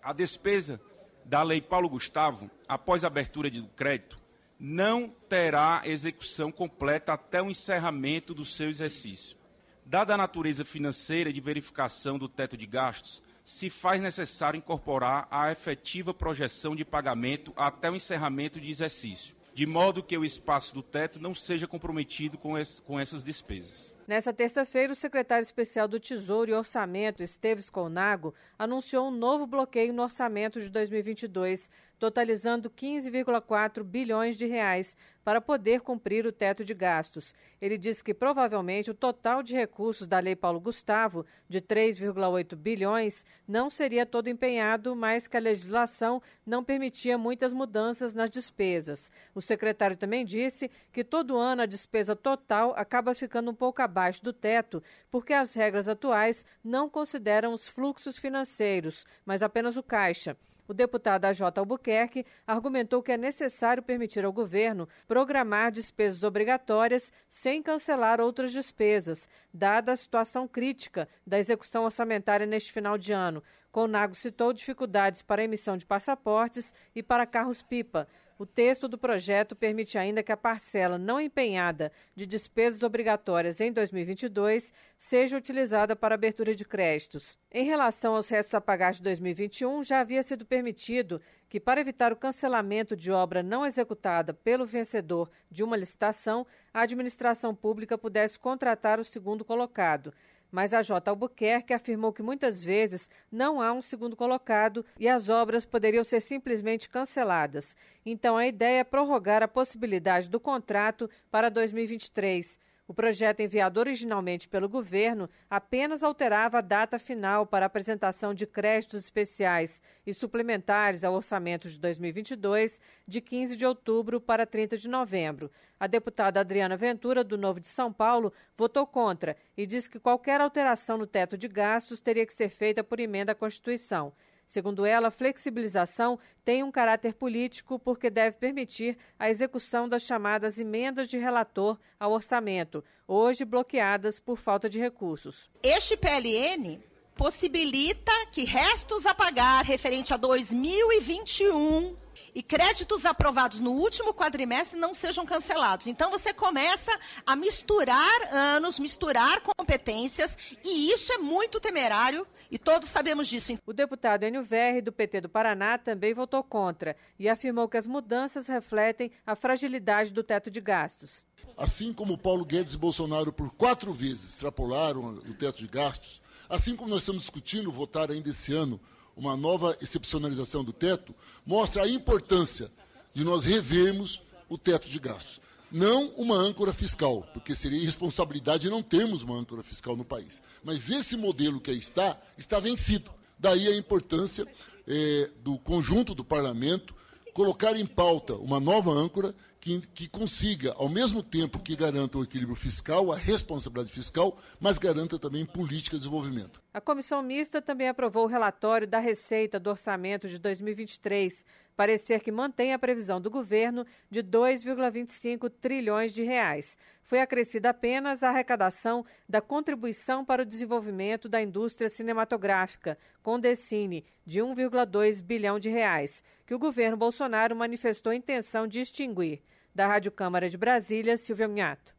[0.04, 0.80] A despesa
[1.26, 4.22] da Lei Paulo Gustavo, após a abertura de crédito,
[4.60, 9.36] não terá execução completa até o encerramento do seu exercício.
[9.84, 15.52] Dada a natureza financeira de verificação do teto de gastos, se faz necessário incorporar a
[15.52, 20.82] efetiva projeção de pagamento até o encerramento de exercício, de modo que o espaço do
[20.82, 22.54] teto não seja comprometido com,
[22.86, 23.94] com essas despesas.
[24.08, 29.94] Nessa terça-feira, o secretário especial do Tesouro e Orçamento, Esteves Colnago, anunciou um novo bloqueio
[29.94, 31.70] no orçamento de 2022,
[32.04, 37.34] totalizando 15,4 bilhões de reais para poder cumprir o teto de gastos.
[37.62, 43.26] Ele disse que provavelmente o total de recursos da Lei Paulo Gustavo, de 3,8 bilhões,
[43.48, 49.10] não seria todo empenhado, mas que a legislação não permitia muitas mudanças nas despesas.
[49.34, 54.22] O secretário também disse que todo ano a despesa total acaba ficando um pouco abaixo
[54.22, 60.36] do teto, porque as regras atuais não consideram os fluxos financeiros, mas apenas o caixa.
[60.68, 67.62] O deputado AJ Albuquerque argumentou que é necessário permitir ao governo programar despesas obrigatórias sem
[67.62, 73.44] cancelar outras despesas, dada a situação crítica da execução orçamentária neste final de ano.
[73.72, 79.56] Conago citou dificuldades para a emissão de passaportes e para carros-pipa, o texto do projeto
[79.56, 86.16] permite ainda que a parcela não empenhada de despesas obrigatórias em 2022 seja utilizada para
[86.16, 87.38] abertura de créditos.
[87.52, 92.12] Em relação aos restos a pagar de 2021, já havia sido permitido que, para evitar
[92.12, 98.40] o cancelamento de obra não executada pelo vencedor de uma licitação, a administração pública pudesse
[98.40, 100.14] contratar o segundo colocado
[100.54, 101.10] mas a J.
[101.10, 106.22] Albuquerque afirmou que muitas vezes não há um segundo colocado e as obras poderiam ser
[106.22, 107.76] simplesmente canceladas.
[108.06, 112.60] Então a ideia é prorrogar a possibilidade do contrato para 2023.
[112.86, 119.06] O projeto enviado originalmente pelo governo apenas alterava a data final para apresentação de créditos
[119.06, 125.50] especiais e suplementares ao orçamento de 2022, de 15 de outubro para 30 de novembro.
[125.80, 130.42] A deputada Adriana Ventura, do Novo de São Paulo, votou contra e disse que qualquer
[130.42, 134.12] alteração no teto de gastos teria que ser feita por emenda à Constituição.
[134.46, 140.60] Segundo ela, a flexibilização tem um caráter político porque deve permitir a execução das chamadas
[140.60, 145.50] emendas de relator ao orçamento, hoje bloqueadas por falta de recursos.
[145.64, 146.80] Este PLN
[147.16, 152.03] possibilita que restos a pagar referente a 2021
[152.34, 155.88] e créditos aprovados no último quadrimestre não sejam cancelados.
[155.88, 156.92] Então você começa
[157.26, 163.58] a misturar anos, misturar competências, e isso é muito temerário e todos sabemos disso.
[163.66, 167.88] O deputado Enio Verri, do PT do Paraná, também votou contra e afirmou que as
[167.88, 171.26] mudanças refletem a fragilidade do teto de gastos.
[171.58, 176.76] Assim como Paulo Guedes e Bolsonaro por quatro vezes extrapolaram o teto de gastos, assim
[176.76, 178.80] como nós estamos discutindo votar ainda esse ano
[179.16, 181.14] uma nova excepcionalização do teto,
[181.46, 182.72] mostra a importância
[183.14, 185.42] de nós revermos o teto de gastos.
[185.72, 190.42] Não uma âncora fiscal, porque seria irresponsabilidade não termos uma âncora fiscal no país.
[190.64, 193.12] Mas esse modelo que aí está, está vencido.
[193.40, 194.48] Daí a importância
[194.88, 196.96] é, do conjunto do parlamento
[197.34, 199.34] colocar em pauta uma nova âncora
[199.64, 204.78] que, que, consiga, ao mesmo tempo que garanta o equilíbrio fiscal, a responsabilidade fiscal, mas
[204.78, 206.62] garanta também política de desenvolvimento.
[206.74, 211.46] A comissão mista também aprovou o relatório da receita do orçamento de 2023,
[211.76, 216.78] parecer que mantém a previsão do governo de 2,25 trilhões de reais.
[217.04, 224.06] Foi acrescida apenas a arrecadação da contribuição para o desenvolvimento da indústria cinematográfica, com Decine,
[224.26, 229.42] de 1,2 bilhão de reais, que o governo Bolsonaro manifestou intenção de extinguir.
[229.76, 231.96] Da Rádio Câmara de Brasília, Silvia Minhato.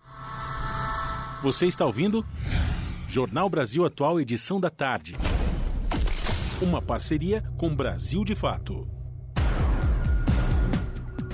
[1.42, 2.24] Você está ouvindo?
[3.08, 5.16] Jornal Brasil Atual, edição da tarde.
[6.62, 8.88] Uma parceria com Brasil de Fato.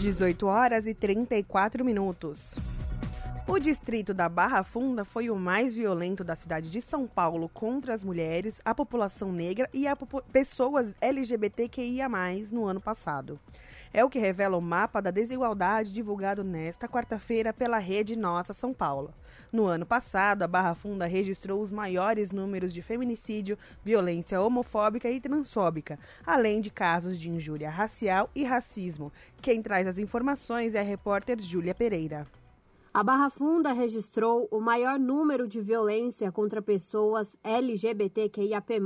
[0.00, 2.58] 18 horas e 34 minutos.
[3.46, 7.92] O distrito da Barra Funda foi o mais violento da cidade de São Paulo contra
[7.92, 9.98] as mulheres, a população negra e as
[10.32, 12.08] pessoas LGBTQIA,
[12.50, 13.38] no ano passado.
[13.92, 18.72] É o que revela o mapa da desigualdade divulgado nesta quarta-feira pela rede Nossa São
[18.72, 19.12] Paulo.
[19.52, 25.20] No ano passado, a Barra Funda registrou os maiores números de feminicídio, violência homofóbica e
[25.20, 29.12] transfóbica, além de casos de injúria racial e racismo.
[29.42, 32.28] Quem traz as informações é a repórter Júlia Pereira.
[32.94, 38.80] A Barra Funda registrou o maior número de violência contra pessoas LGBTQIAP+,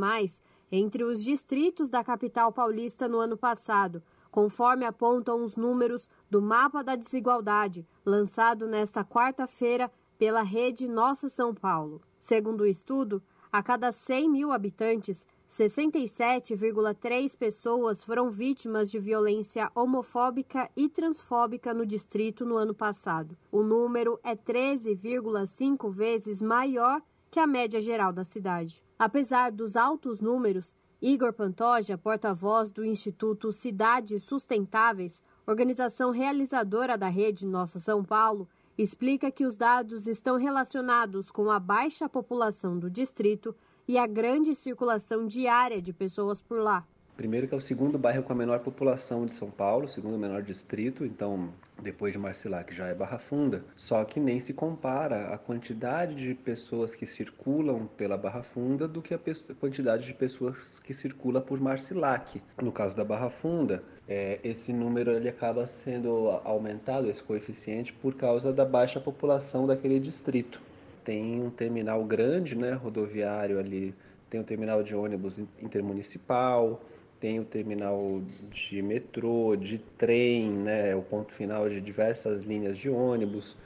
[0.73, 6.83] entre os distritos da capital paulista no ano passado, conforme apontam os números do Mapa
[6.83, 9.91] da Desigualdade, lançado nesta quarta-feira
[10.25, 12.01] pela rede Nossa São Paulo.
[12.18, 13.22] Segundo o estudo,
[13.53, 21.85] a cada 100 mil habitantes, 67,3 pessoas foram vítimas de violência homofóbica e transfóbica no
[21.85, 23.37] distrito no ano passado.
[23.53, 28.83] O número é 13,5 vezes maior que a média geral da cidade.
[28.99, 37.47] Apesar dos altos números, Igor Pantoja, porta-voz do Instituto Cidades Sustentáveis, organização realizadora da rede
[37.47, 43.55] Nossa São Paulo, explica que os dados estão relacionados com a baixa população do distrito
[43.87, 46.87] e a grande circulação diária de pessoas por lá.
[47.17, 50.43] Primeiro que é o segundo bairro com a menor população de São Paulo, segundo menor
[50.43, 51.51] distrito, então
[51.81, 53.65] depois de Marcilac já é Barra Funda.
[53.77, 59.01] Só que nem se compara a quantidade de pessoas que circulam pela Barra Funda do
[59.01, 59.21] que a
[59.61, 62.43] quantidade de pessoas que circula por Marcilac.
[62.61, 68.15] No caso da Barra Funda, é, esse número ele acaba sendo aumentado, esse coeficiente, por
[68.15, 70.61] causa da baixa população daquele distrito.
[71.05, 73.95] Tem um terminal grande, né, rodoviário ali,
[74.29, 76.81] tem um terminal de ônibus intermunicipal,
[77.25, 78.20] tem o terminal
[78.53, 83.57] de metrô, de trem, né, o ponto final de diversas linhas de ônibus.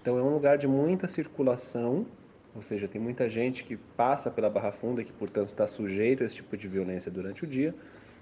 [0.00, 2.06] Então é um lugar de muita circulação,
[2.54, 6.26] ou seja, tem muita gente que passa pela Barra Funda que, portanto, está sujeito a
[6.26, 7.74] esse tipo de violência durante o dia.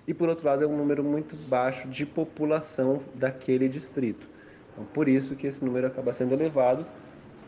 [0.09, 4.27] E por outro lado, é um número muito baixo de população daquele distrito.
[4.73, 6.87] Então, por isso que esse número acaba sendo elevado.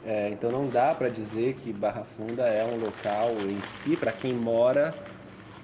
[0.05, 4.13] É, então não dá para dizer que Barra Funda é um local em si, para
[4.13, 4.95] quem mora,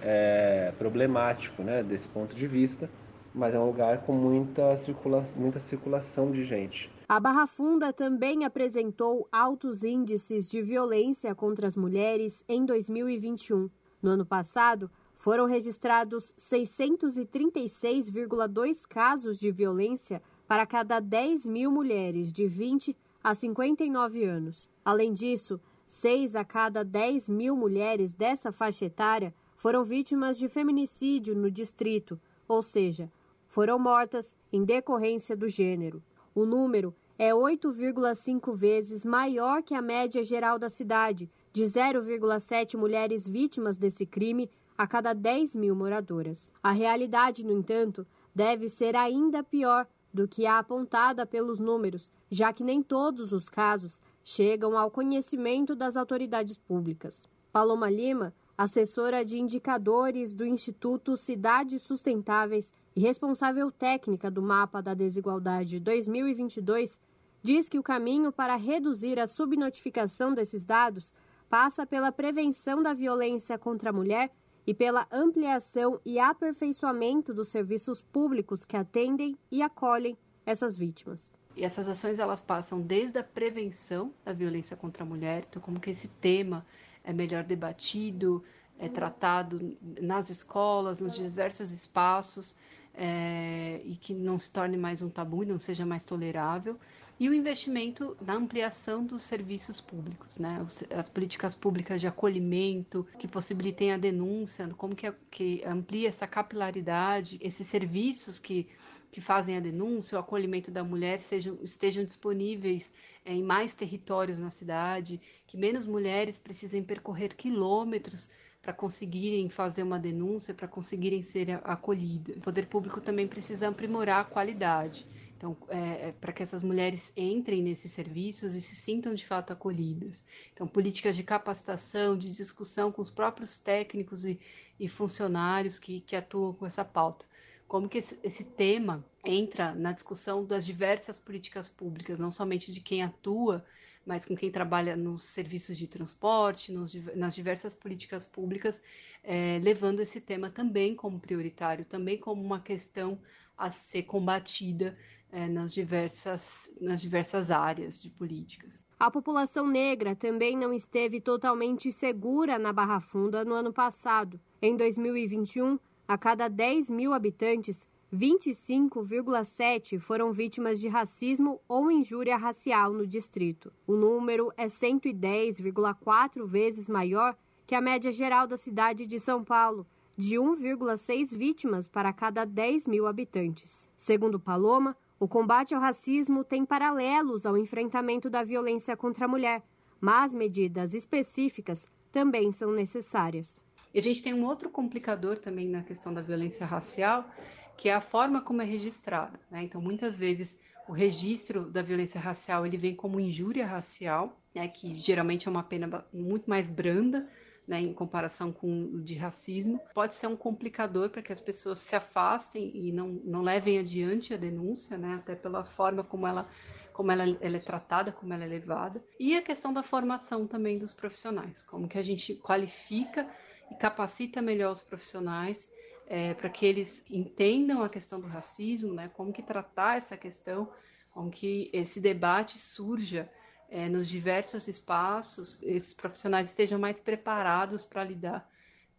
[0.05, 2.91] é, problemático né, desse ponto de vista,
[3.35, 6.93] mas é um lugar com muita, circula muita circulação de gente.
[7.09, 13.69] A Barra Funda também apresentou altos índices de violência contra as mulheres em 2021.
[14.03, 22.47] No ano passado, foram registrados 636,2 casos de violência para cada 10 mil mulheres de
[22.47, 24.69] 20 a 59 anos.
[24.85, 29.33] Além disso, 6 a cada 10 mil mulheres dessa faixa etária
[29.65, 33.11] foram vítimas de feminicídio no distrito, ou seja,
[33.49, 36.03] foram mortas em decorrência do gênero.
[36.35, 43.27] O número é 8,5 vezes maior que a média geral da cidade, de 0,7 mulheres
[43.27, 46.53] vítimas desse crime a cada 10 mil moradoras.
[46.62, 52.53] A realidade, no entanto, deve ser ainda pior do que a apontada pelos números, já
[52.53, 57.27] que nem todos os casos chegam ao conhecimento das autoridades públicas.
[57.51, 64.95] Paloma Lima, assessora de indicadores do Instituto Cidades Sustentáveis e responsável técnica do Mapa da
[64.95, 66.99] Desigualdade 2022,
[67.43, 71.13] diz que o caminho para reduzir a subnotificação desses dados
[71.51, 74.31] passa pela prevenção da violência contra a mulher
[74.67, 81.35] e pela ampliação e aperfeiçoamento dos serviços públicos que atendem e acolhem essas vítimas.
[81.57, 85.79] E essas ações elas passam desde a prevenção da violência contra a mulher, então como
[85.79, 86.65] que esse tema
[87.05, 88.43] é melhor debatido,
[88.79, 92.57] é tratado nas escolas, nos diversos espaços,
[92.95, 96.79] é, e que não se torne mais um tabu e não seja mais tolerável.
[97.19, 100.65] E o investimento na ampliação dos serviços públicos, né?
[100.97, 107.39] as políticas públicas de acolhimento que possibilitem a denúncia, como que, que amplia essa capilaridade,
[107.41, 108.69] esses serviços que
[109.15, 112.93] que fazem a denúncia, o acolhimento da mulher sejam, estejam disponíveis
[113.25, 118.29] é, em mais territórios na cidade, que menos mulheres precisem percorrer quilômetros
[118.61, 122.39] para conseguirem fazer uma denúncia, para conseguirem ser acolhidas.
[122.39, 125.07] O poder público também precisa aprimorar a qualidade.
[125.37, 129.53] Então, é, é, para que essas mulheres entrem nesses serviços e se sintam de fato
[129.53, 130.25] acolhidas.
[130.53, 134.41] Então, políticas de capacitação, de discussão com os próprios técnicos e,
[134.81, 137.25] e funcionários que, que atuam com essa pauta
[137.67, 142.81] como que esse, esse, tema entra na discussão das diversas políticas públicas, não somente de
[142.81, 143.65] quem atua,
[144.07, 148.83] mas com quem trabalha nos serviços de transporte, nos, nas diversas políticas públicas,
[149.23, 153.19] é, levando esse tema também como prioritário, também como uma questão
[153.57, 154.97] a ser combatida
[155.33, 158.85] é, nas, diversas, nas diversas áreas de políticas.
[158.99, 164.39] A população negra também não esteve totalmente segura na Barra Funda no ano passado.
[164.62, 172.93] Em 2021, a cada 10 mil habitantes, 25,7 foram vítimas de racismo ou injúria racial
[172.93, 173.73] no distrito.
[173.87, 177.37] O número é 110,4 vezes maior
[177.67, 179.87] que a média geral da cidade de São Paulo,
[180.17, 183.89] de 1,6 vítimas para cada 10 mil habitantes.
[183.97, 189.63] Segundo Paloma, o combate ao racismo tem paralelos ao enfrentamento da violência contra a mulher,
[190.01, 193.65] mas medidas específicas também são necessárias.
[193.95, 197.30] E a gente tem um outro complicador também na questão da violência racial,
[197.76, 199.38] que é a forma como é registrada.
[199.49, 199.62] Né?
[199.62, 204.66] Então, muitas vezes, o registro da violência racial ele vem como injúria racial, né?
[204.66, 207.28] que geralmente é uma pena muito mais branda,
[207.66, 211.78] né, em comparação com o de racismo, pode ser um complicador para que as pessoas
[211.78, 216.47] se afastem e não, não levem adiante a denúncia, né, até pela forma como ela
[216.92, 220.78] como ela, ela, é tratada, como ela é levada, e a questão da formação também
[220.78, 223.28] dos profissionais, como que a gente qualifica
[223.71, 225.71] e capacita melhor os profissionais
[226.07, 230.71] é, para que eles entendam a questão do racismo, né, como que tratar essa questão,
[231.11, 233.31] como que esse debate surja
[233.71, 238.49] é, nos diversos espaços, esses profissionais estejam mais preparados para lidar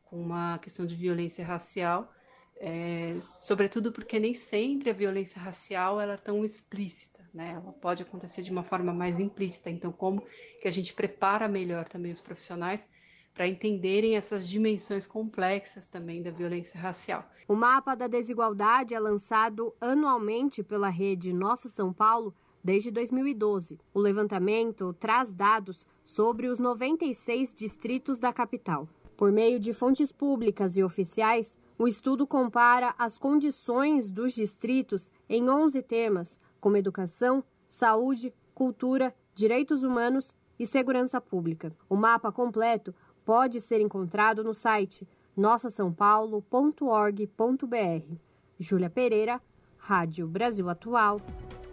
[0.05, 2.11] com uma questão de violência racial,
[2.57, 7.51] é, sobretudo porque nem sempre a violência racial ela é tão explícita, né?
[7.61, 9.69] Ela pode acontecer de uma forma mais implícita.
[9.69, 10.25] Então, como
[10.61, 12.87] que a gente prepara melhor também os profissionais
[13.35, 17.29] para entenderem essas dimensões complexas também da violência racial.
[17.47, 22.33] O mapa da desigualdade é lançado anualmente pela rede Nossa São Paulo
[22.63, 23.77] desde 2012.
[23.93, 28.87] O levantamento traz dados sobre os 96 distritos da capital.
[29.17, 35.49] Por meio de fontes públicas e oficiais, o estudo compara as condições dos distritos em
[35.49, 41.75] 11 temas, como educação, saúde, cultura, direitos humanos e segurança pública.
[41.89, 42.95] O mapa completo
[43.25, 48.15] pode ser encontrado no site nossasaopaulo.org.br.
[48.57, 49.41] Júlia Pereira,
[49.77, 51.19] Rádio Brasil Atual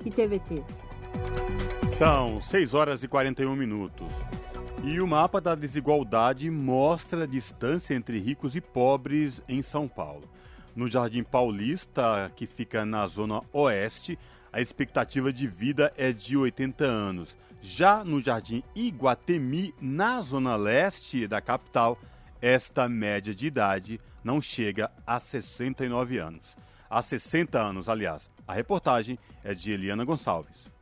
[0.05, 0.65] e TVT.
[1.97, 4.09] São 6 horas e 41 minutos.
[4.83, 10.29] E o mapa da desigualdade mostra a distância entre ricos e pobres em São Paulo.
[10.75, 14.19] No Jardim Paulista, que fica na zona oeste,
[14.53, 17.37] a expectativa de vida é de 80 anos.
[17.65, 21.97] Já no Jardim Iguatemi, na zona leste da capital,
[22.41, 26.57] esta média de idade não chega a 69 anos.
[26.91, 28.29] Há 60 anos, aliás.
[28.49, 30.73] A reportagem é de Eliana Gonçalves.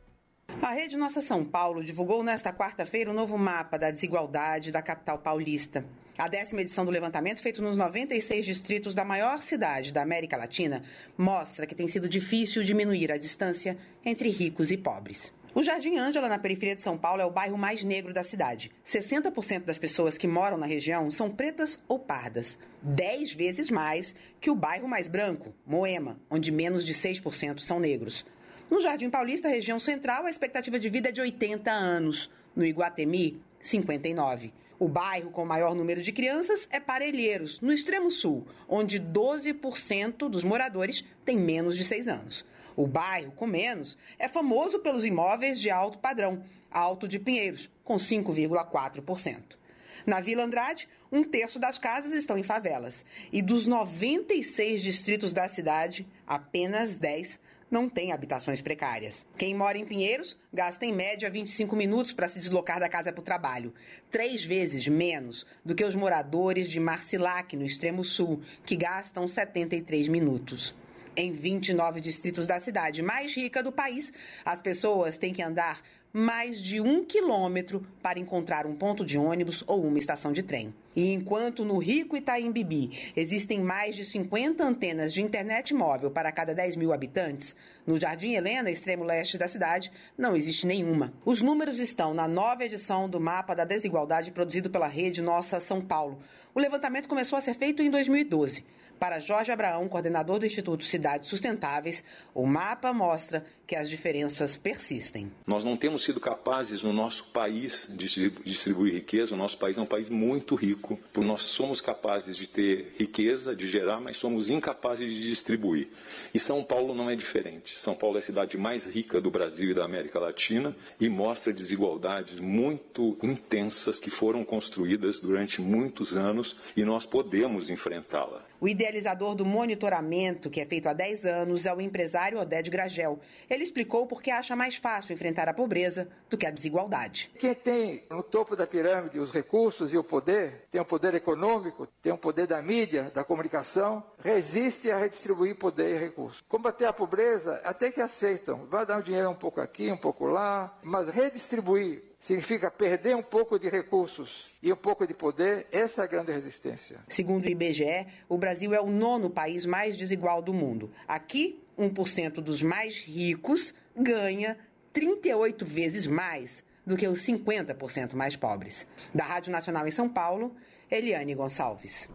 [0.59, 5.19] A Rede Nossa São Paulo divulgou nesta quarta-feira o novo mapa da desigualdade da capital
[5.19, 5.85] paulista.
[6.17, 10.83] A décima edição do levantamento, feito nos 96 distritos da maior cidade da América Latina,
[11.15, 15.31] mostra que tem sido difícil diminuir a distância entre ricos e pobres.
[15.53, 18.71] O Jardim Ângela, na periferia de São Paulo, é o bairro mais negro da cidade.
[18.85, 22.57] 60% das pessoas que moram na região são pretas ou pardas.
[22.81, 28.25] 10 vezes mais que o bairro mais branco, Moema, onde menos de 6% são negros.
[28.69, 32.31] No Jardim Paulista, região central, a expectativa de vida é de 80 anos.
[32.55, 34.53] No Iguatemi, 59.
[34.79, 40.45] O bairro com maior número de crianças é Parelheiros, no extremo sul, onde 12% dos
[40.45, 42.45] moradores têm menos de 6 anos.
[42.75, 47.97] O bairro com menos é famoso pelos imóveis de alto padrão, Alto de Pinheiros, com
[47.97, 49.57] 5,4%.
[50.05, 53.05] Na Vila Andrade, um terço das casas estão em favelas.
[53.31, 59.25] E dos 96 distritos da cidade, apenas 10 não tem habitações precárias.
[59.37, 63.21] Quem mora em Pinheiros gasta em média 25 minutos para se deslocar da casa para
[63.21, 63.73] o trabalho,
[64.09, 70.09] três vezes menos do que os moradores de Marcilac, no extremo sul, que gastam 73
[70.09, 70.75] minutos.
[71.15, 74.13] Em 29 distritos da cidade mais rica do país,
[74.45, 75.81] as pessoas têm que andar
[76.13, 80.73] mais de um quilômetro para encontrar um ponto de ônibus ou uma estação de trem.
[80.95, 86.31] E enquanto no rico Itaim Bibi existem mais de 50 antenas de internet móvel para
[86.31, 87.55] cada 10 mil habitantes,
[87.85, 91.13] no Jardim Helena, extremo leste da cidade, não existe nenhuma.
[91.25, 95.81] Os números estão na nova edição do Mapa da Desigualdade produzido pela rede Nossa São
[95.81, 96.19] Paulo.
[96.53, 98.65] O levantamento começou a ser feito em 2012.
[99.01, 102.03] Para Jorge Abraão, coordenador do Instituto Cidades Sustentáveis,
[102.35, 105.31] o mapa mostra que as diferenças persistem.
[105.47, 109.33] Nós não temos sido capazes no nosso país de distribuir riqueza.
[109.33, 110.99] O nosso país é um país muito rico.
[111.17, 115.87] Nós somos capazes de ter riqueza, de gerar, mas somos incapazes de distribuir.
[116.31, 117.79] E São Paulo não é diferente.
[117.79, 121.51] São Paulo é a cidade mais rica do Brasil e da América Latina e mostra
[121.51, 128.50] desigualdades muito intensas que foram construídas durante muitos anos e nós podemos enfrentá-la.
[128.61, 133.19] O idealizador do monitoramento, que é feito há 10 anos, é o empresário Oded Gragel.
[133.49, 137.31] Ele explicou por que acha mais fácil enfrentar a pobreza do que a desigualdade.
[137.39, 141.87] Quem tem no topo da pirâmide os recursos e o poder, tem o poder econômico,
[142.03, 146.43] tem o poder da mídia, da comunicação, resiste a redistribuir poder e recursos.
[146.47, 148.67] Combater a pobreza, até que aceitam.
[148.67, 153.23] Vai dar um dinheiro um pouco aqui, um pouco lá, mas redistribuir significa perder um
[153.23, 156.99] pouco de recursos e um pouco de poder, essa é a grande resistência.
[157.09, 160.91] Segundo o IBGE, o Brasil é o nono país mais desigual do mundo.
[161.07, 164.57] Aqui, 1% dos mais ricos ganha
[164.93, 168.85] 38 vezes mais do que os 50% mais pobres.
[169.13, 170.55] Da Rádio Nacional em São Paulo,
[170.91, 172.07] Eliane Gonçalves.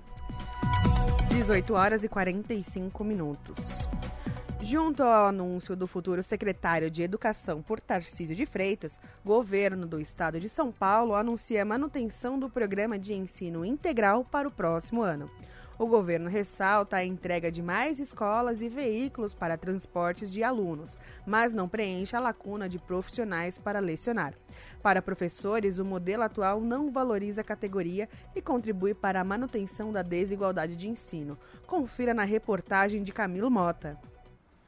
[1.30, 3.59] 18 horas e 45 minutos.
[4.68, 10.40] Junto ao anúncio do futuro secretário de Educação por Tarcísio de Freitas, governo do estado
[10.40, 15.30] de São Paulo anuncia a manutenção do programa de ensino integral para o próximo ano.
[15.78, 21.52] O governo ressalta a entrega de mais escolas e veículos para transportes de alunos, mas
[21.52, 24.34] não preenche a lacuna de profissionais para lecionar.
[24.82, 30.02] Para professores, o modelo atual não valoriza a categoria e contribui para a manutenção da
[30.02, 31.38] desigualdade de ensino.
[31.68, 33.96] Confira na reportagem de Camilo Mota.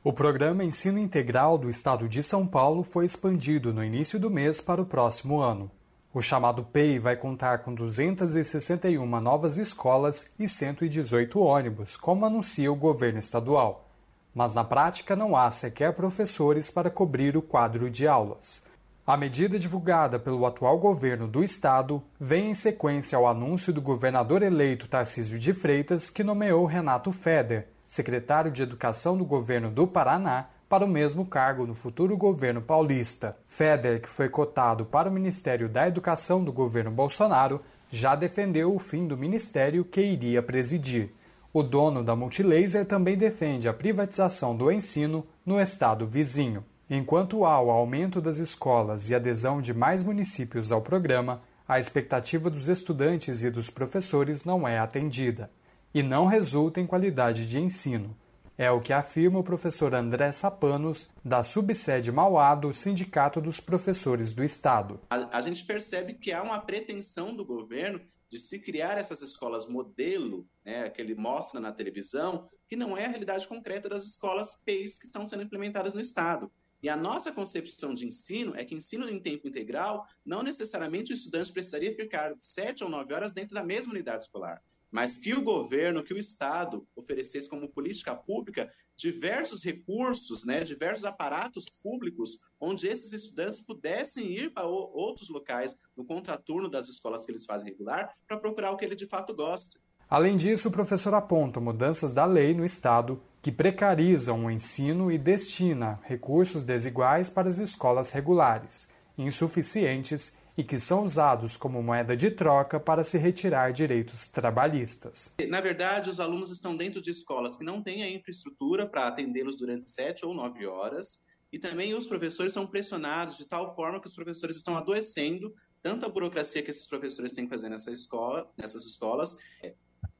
[0.04, 4.60] O programa Ensino Integral do Estado de São Paulo foi expandido no início do mês
[4.60, 5.68] para o próximo ano.
[6.14, 12.76] O chamado PEI vai contar com 261 novas escolas e 118 ônibus, como anuncia o
[12.76, 13.88] governo estadual.
[14.32, 18.62] Mas na prática não há sequer professores para cobrir o quadro de aulas.
[19.04, 24.44] A medida divulgada pelo atual governo do estado vem em sequência ao anúncio do governador
[24.44, 30.50] eleito Tarcísio de Freitas, que nomeou Renato Feder, secretário de Educação do governo do Paraná,
[30.68, 33.38] para o mesmo cargo no futuro governo paulista.
[33.46, 38.78] Feder, que foi cotado para o Ministério da Educação do governo Bolsonaro, já defendeu o
[38.78, 41.10] fim do ministério que iria presidir.
[41.54, 46.62] O dono da Multilaser também defende a privatização do ensino no estado vizinho.
[46.90, 52.50] Enquanto há o aumento das escolas e adesão de mais municípios ao programa, a expectativa
[52.50, 55.50] dos estudantes e dos professores não é atendida
[55.92, 58.16] e não resulta em qualidade de ensino.
[58.56, 64.32] É o que afirma o professor André Sapanos, da subsede Mauá do Sindicato dos Professores
[64.32, 65.00] do Estado.
[65.08, 69.68] A, a, gente percebe que há uma pretensão do governo de se criar essas escolas
[69.68, 74.60] modelo, né, que ele mostra na televisão, que não é a realidade concreta das escolas
[74.64, 76.50] PEIs que estão sendo implementadas no Estado.
[76.82, 81.14] E a nossa concepção de ensino é que ensino em tempo integral, não necessariamente o
[81.14, 84.60] estudante precisaria ficar sete ou nove horas dentro da mesma unidade escolar
[84.90, 91.04] mas que o governo, que o Estado oferecesse como política pública diversos recursos, né, diversos
[91.04, 97.32] aparatos públicos, onde esses estudantes pudessem ir para outros locais no contraturno das escolas que
[97.32, 99.78] eles fazem regular para procurar o que ele de fato gosta.
[100.08, 105.18] Além disso, o professor aponta mudanças da lei no Estado que precarizam o ensino e
[105.18, 112.32] destina recursos desiguais para as escolas regulares, insuficientes e que são usados como moeda de
[112.32, 115.32] troca para se retirar direitos trabalhistas.
[115.48, 119.56] Na verdade, os alunos estão dentro de escolas que não têm a infraestrutura para atendê-los
[119.56, 124.08] durante sete ou nove horas, e também os professores são pressionados de tal forma que
[124.08, 128.50] os professores estão adoecendo tanto a burocracia que esses professores têm que fazer nessa escola,
[128.56, 129.74] nessas escolas, é,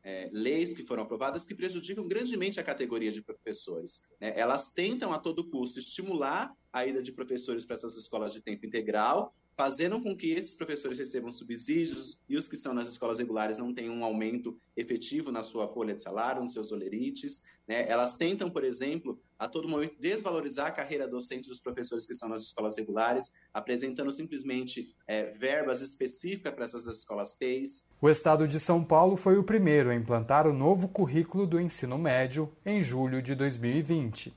[0.05, 4.09] é, leis que foram aprovadas que prejudicam grandemente a categoria de professores.
[4.21, 4.33] Né?
[4.37, 8.65] Elas tentam a todo custo estimular a ida de professores para essas escolas de tempo
[8.65, 13.59] integral, fazendo com que esses professores recebam subsídios e os que estão nas escolas regulares
[13.59, 17.43] não tenham um aumento efetivo na sua folha de salário, nos seus olerites.
[17.67, 17.85] Né?
[17.89, 22.29] Elas tentam, por exemplo, a todo momento desvalorizar a carreira docente dos professores que estão
[22.29, 27.91] nas escolas regulares, apresentando simplesmente é, verbas específicas para essas escolas PEIs.
[28.01, 31.99] O estado de São Paulo foi o primeiro a implantar o novo currículo do ensino
[31.99, 34.33] médio em julho de 2020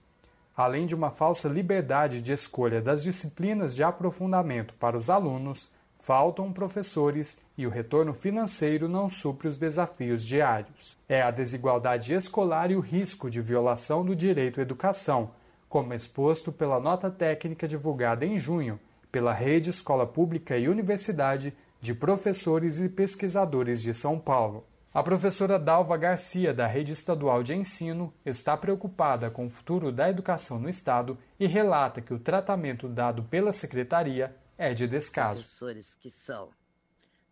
[0.61, 6.51] além de uma falsa liberdade de escolha das disciplinas de aprofundamento para os alunos, faltam
[6.51, 10.97] professores e o retorno financeiro não supre os desafios diários.
[11.07, 15.31] É a desigualdade escolar e o risco de violação do direito à educação,
[15.69, 18.79] como exposto pela nota técnica divulgada em junho
[19.11, 24.63] pela Rede Escola Pública e Universidade de Professores e Pesquisadores de São Paulo.
[24.93, 30.09] A professora Dalva Garcia, da Rede Estadual de Ensino, está preocupada com o futuro da
[30.09, 35.43] educação no Estado e relata que o tratamento dado pela secretaria é de descaso.
[35.43, 36.49] Professores que são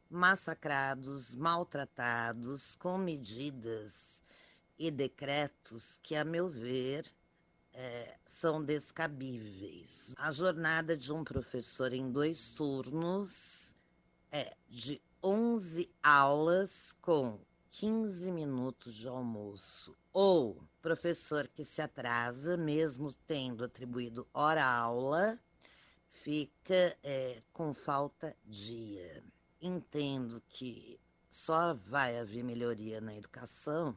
[0.09, 4.21] massacrados, maltratados, com medidas
[4.77, 7.11] e decretos que, a meu ver,
[7.73, 10.13] é, são descabíveis.
[10.17, 13.75] A jornada de um professor em dois turnos
[14.31, 17.37] é de 11 aulas com
[17.71, 19.95] 15 minutos de almoço.
[20.11, 25.39] Ou professor que se atrasa, mesmo tendo atribuído hora-aula,
[26.11, 29.23] fica é, com falta dia.
[29.61, 30.99] Entendo que
[31.29, 33.95] só vai haver melhoria na educação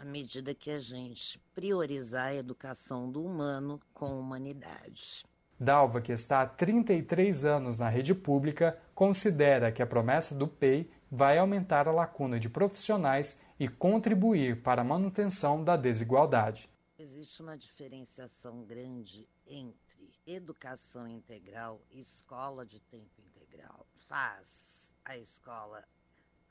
[0.00, 5.26] à medida que a gente priorizar a educação do humano com humanidade.
[5.58, 10.90] Dalva, que está há 33 anos na rede pública, considera que a promessa do PEI
[11.10, 16.70] vai aumentar a lacuna de profissionais e contribuir para a manutenção da desigualdade.
[16.98, 23.86] Existe uma diferenciação grande entre educação integral e escola de tempo integral.
[24.06, 25.84] Faz a escola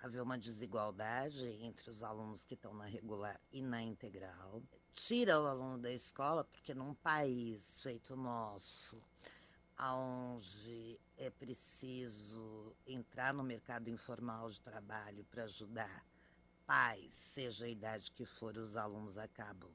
[0.01, 4.61] haver uma desigualdade entre os alunos que estão na regular e na integral.
[4.93, 9.01] Tira o aluno da escola, porque num país feito nosso,
[9.79, 16.05] onde é preciso entrar no mercado informal de trabalho para ajudar
[16.65, 19.71] pais, seja a idade que for, os alunos acabam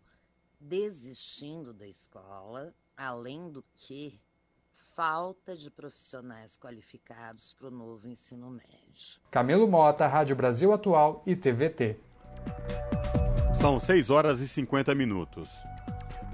[0.60, 4.20] desistindo da escola, além do que
[4.94, 9.20] falta de profissionais qualificados para o novo ensino médio.
[9.30, 11.98] Camilo Mota, Rádio Brasil Atual e TVT.
[13.60, 15.48] São 6 horas e 50 minutos.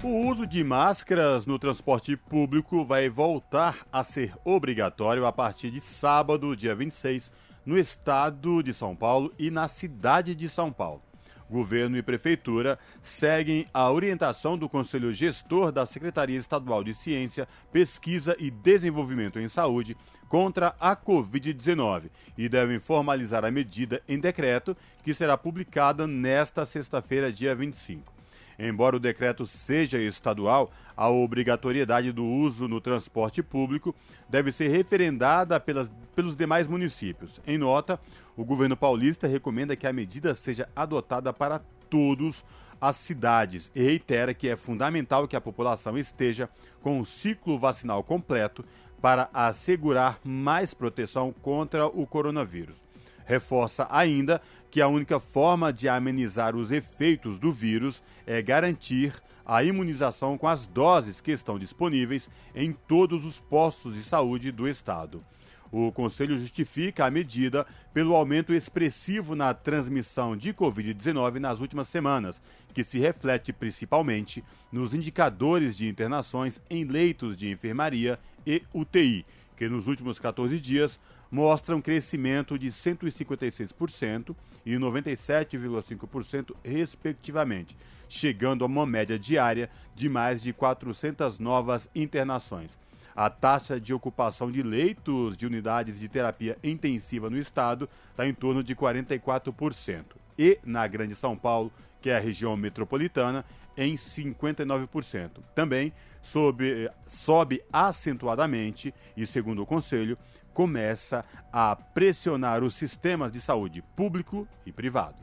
[0.03, 5.79] O uso de máscaras no transporte público vai voltar a ser obrigatório a partir de
[5.79, 7.31] sábado, dia 26,
[7.63, 11.03] no estado de São Paulo e na cidade de São Paulo.
[11.47, 18.35] Governo e Prefeitura seguem a orientação do Conselho Gestor da Secretaria Estadual de Ciência, Pesquisa
[18.39, 19.95] e Desenvolvimento em Saúde
[20.27, 27.31] contra a Covid-19 e devem formalizar a medida em decreto que será publicada nesta sexta-feira,
[27.31, 28.20] dia 25.
[28.67, 33.95] Embora o decreto seja estadual, a obrigatoriedade do uso no transporte público
[34.29, 37.41] deve ser referendada pelas, pelos demais municípios.
[37.47, 37.99] Em nota,
[38.37, 41.59] o governo paulista recomenda que a medida seja adotada para
[41.89, 42.45] todos
[42.79, 46.47] as cidades e reitera que é fundamental que a população esteja
[46.81, 48.63] com o ciclo vacinal completo
[49.01, 52.90] para assegurar mais proteção contra o coronavírus.
[53.25, 59.13] Reforça ainda que a única forma de amenizar os efeitos do vírus é garantir
[59.45, 64.67] a imunização com as doses que estão disponíveis em todos os postos de saúde do
[64.67, 65.23] estado.
[65.71, 72.41] O Conselho justifica a medida pelo aumento expressivo na transmissão de Covid-19 nas últimas semanas,
[72.73, 79.69] que se reflete principalmente nos indicadores de internações em leitos de enfermaria e UTI, que
[79.69, 80.99] nos últimos 14 dias
[81.31, 87.77] mostram crescimento de 156% e 97,5%, respectivamente,
[88.09, 92.77] chegando a uma média diária de mais de 400 novas internações.
[93.15, 98.33] A taxa de ocupação de leitos de unidades de terapia intensiva no estado está em
[98.33, 100.03] torno de 44%.
[100.37, 101.71] E na Grande São Paulo,
[102.01, 103.45] que é a região metropolitana,
[103.77, 105.29] em 59%.
[105.53, 110.17] Também sobe, sobe acentuadamente e, segundo o Conselho,
[110.53, 115.17] começa a pressionar os sistemas de saúde público e privado.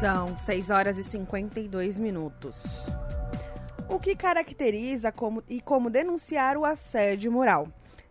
[0.00, 2.64] São 6 horas e 52 minutos.
[3.88, 7.68] O que caracteriza como, e como denunciar o assédio moral?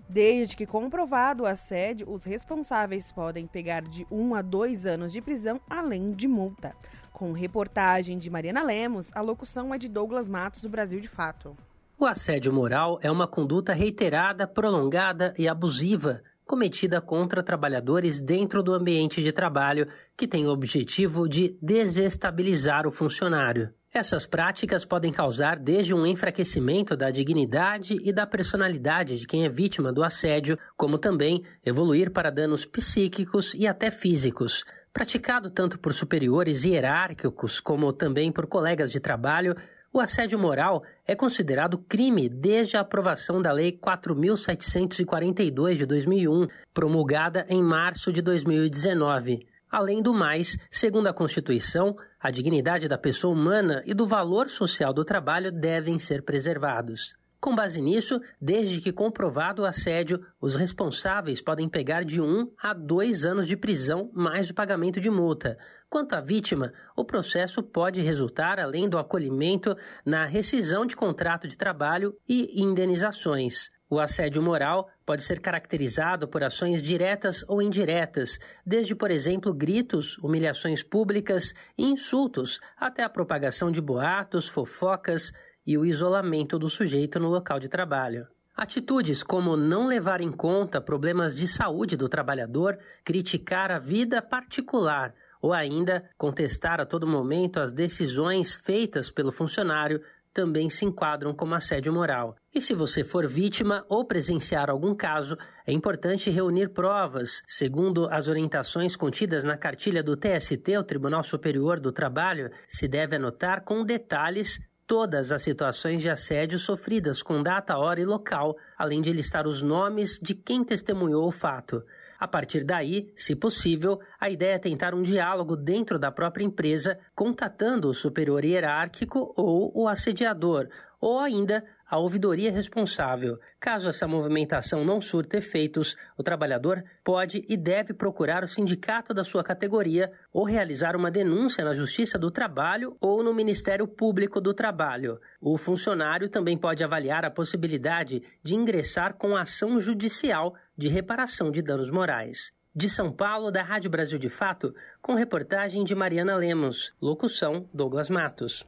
[0.08, 5.12] Desde que comprovado o assédio, os responsáveis podem pegar de 1 um a 2 anos
[5.12, 6.76] de prisão, além de multa.
[7.12, 11.58] Com reportagem de Mariana Lemos, a locução é de Douglas Matos, do Brasil de Fato.
[11.98, 18.74] O assédio moral é uma conduta reiterada, prolongada e abusiva cometida contra trabalhadores dentro do
[18.74, 23.74] ambiente de trabalho que tem o objetivo de desestabilizar o funcionário.
[23.92, 29.50] Essas práticas podem causar desde um enfraquecimento da dignidade e da personalidade de quem é
[29.50, 34.66] vítima do assédio, como também evoluir para danos psíquicos e até físicos.
[34.92, 39.56] Praticado tanto por superiores hierárquicos como também por colegas de trabalho,
[39.96, 47.46] o assédio moral é considerado crime desde a aprovação da Lei 4.742 de 2001, promulgada
[47.48, 49.48] em março de 2019.
[49.72, 54.94] Além do mais, segundo a Constituição, a dignidade da pessoa humana e do valor social
[54.94, 57.16] do trabalho devem ser preservados.
[57.40, 62.74] Com base nisso, desde que comprovado o assédio, os responsáveis podem pegar de um a
[62.74, 65.58] dois anos de prisão mais o pagamento de multa.
[65.90, 69.76] Quanto à vítima, o processo pode resultar, além do acolhimento,
[70.06, 73.70] na rescisão de contrato de trabalho e indenizações.
[73.88, 80.18] O assédio moral pode ser caracterizado por ações diretas ou indiretas, desde, por exemplo, gritos,
[80.18, 85.32] humilhações públicas e insultos, até a propagação de boatos, fofocas
[85.66, 88.28] e o isolamento do sujeito no local de trabalho.
[88.58, 95.14] Atitudes como não levar em conta problemas de saúde do trabalhador, criticar a vida particular
[95.46, 100.02] ou ainda contestar a todo momento as decisões feitas pelo funcionário
[100.34, 102.36] também se enquadram como assédio moral.
[102.52, 108.28] E se você for vítima ou presenciar algum caso, é importante reunir provas, segundo as
[108.28, 113.86] orientações contidas na cartilha do TST, o Tribunal Superior do Trabalho, se deve anotar com
[113.86, 119.46] detalhes todas as situações de assédio sofridas com data, hora e local, além de listar
[119.46, 121.84] os nomes de quem testemunhou o fato.
[122.20, 126.98] A partir daí, se possível, a ideia é tentar um diálogo dentro da própria empresa,
[127.14, 133.40] contatando o superior hierárquico ou o assediador, ou ainda a ouvidoria responsável.
[133.60, 139.24] Caso essa movimentação não surta efeitos, o trabalhador pode e deve procurar o sindicato da
[139.24, 144.54] sua categoria ou realizar uma denúncia na Justiça do Trabalho ou no Ministério Público do
[144.54, 145.20] Trabalho.
[145.40, 151.62] O funcionário também pode avaliar a possibilidade de ingressar com ação judicial de reparação de
[151.62, 152.52] danos morais.
[152.76, 156.94] De São Paulo, da Rádio Brasil de Fato, com reportagem de Mariana Lemos.
[157.02, 158.66] Locução: Douglas Matos.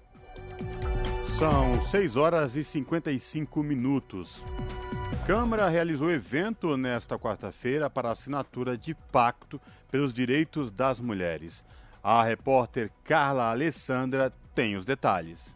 [1.37, 4.43] São 6 horas e 55 minutos.
[5.27, 9.61] Câmara realizou evento nesta quarta-feira para assinatura de pacto
[9.91, 11.63] pelos direitos das mulheres.
[12.03, 15.55] A repórter Carla Alessandra tem os detalhes.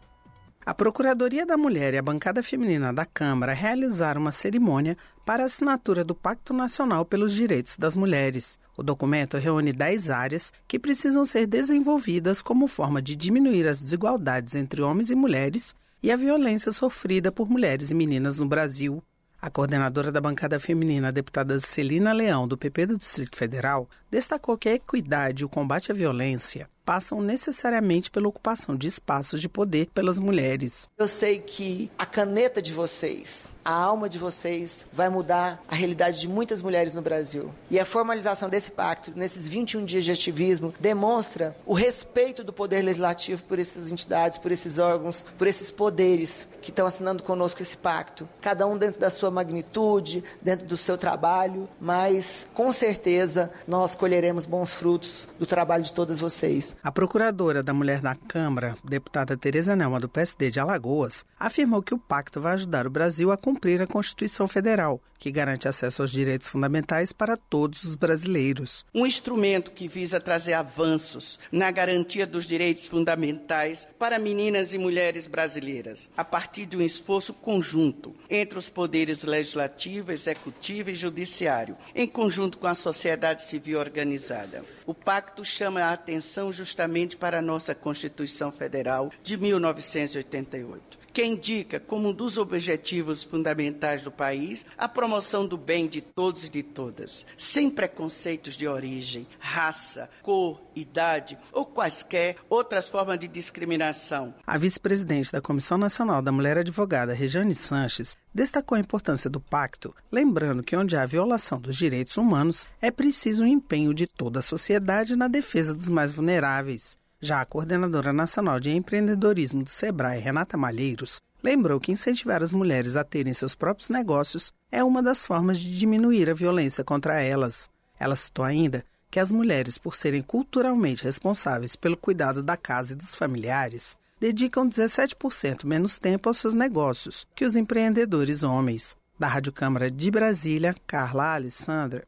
[0.64, 4.96] A Procuradoria da Mulher e a bancada feminina da Câmara realizaram uma cerimônia
[5.26, 8.60] para a assinatura do Pacto Nacional pelos Direitos das Mulheres.
[8.76, 14.54] O documento reúne 10 áreas que precisam ser desenvolvidas como forma de diminuir as desigualdades
[14.54, 19.02] entre homens e mulheres e a violência sofrida por mulheres e meninas no Brasil.
[19.40, 24.56] A coordenadora da bancada feminina, a deputada Celina Leão, do PP do Distrito Federal, destacou
[24.56, 29.48] que a equidade e o combate à violência passam necessariamente pela ocupação de espaços de
[29.48, 30.88] poder pelas mulheres.
[30.98, 36.20] Eu sei que a caneta de vocês, a alma de vocês, vai mudar a realidade
[36.20, 37.52] de muitas mulheres no Brasil.
[37.70, 42.82] E a formalização desse pacto, nesses 21 dias de ativismo, demonstra o respeito do poder
[42.82, 47.76] legislativo por essas entidades, por esses órgãos, por esses poderes que estão assinando conosco esse
[47.76, 48.28] pacto.
[48.40, 54.44] Cada um dentro da sua magnitude, dentro do seu trabalho, mas com certeza nós colheremos
[54.44, 56.71] bons frutos do trabalho de todas vocês.
[56.82, 61.94] A procuradora da mulher da Câmara, deputada Tereza Nelma, do PSD de Alagoas, afirmou que
[61.94, 66.10] o pacto vai ajudar o Brasil a cumprir a Constituição Federal, que garante acesso aos
[66.10, 68.84] direitos fundamentais para todos os brasileiros.
[68.92, 75.28] Um instrumento que visa trazer avanços na garantia dos direitos fundamentais para meninas e mulheres
[75.28, 82.08] brasileiras, a partir de um esforço conjunto entre os poderes legislativo, executivo e judiciário, em
[82.08, 84.64] conjunto com a sociedade civil organizada.
[84.84, 91.78] O pacto chama a atenção justamente para a nossa Constituição Federal de 1988 que indica
[91.78, 96.62] como um dos objetivos fundamentais do país a promoção do bem de todos e de
[96.62, 104.34] todas, sem preconceitos de origem, raça, cor, idade ou quaisquer outras formas de discriminação.
[104.46, 109.94] A vice-presidente da Comissão Nacional da Mulher Advogada, Rejane Sanches, destacou a importância do pacto,
[110.10, 114.42] lembrando que onde há violação dos direitos humanos, é preciso o empenho de toda a
[114.42, 117.01] sociedade na defesa dos mais vulneráveis.
[117.24, 122.96] Já a coordenadora nacional de empreendedorismo do Sebrae, Renata Malheiros, lembrou que incentivar as mulheres
[122.96, 127.70] a terem seus próprios negócios é uma das formas de diminuir a violência contra elas.
[127.96, 132.96] Ela citou ainda que as mulheres, por serem culturalmente responsáveis pelo cuidado da casa e
[132.96, 138.96] dos familiares, dedicam 17% menos tempo aos seus negócios que os empreendedores homens.
[139.16, 142.02] Da Rádio Câmara de Brasília, Carla Alessandra.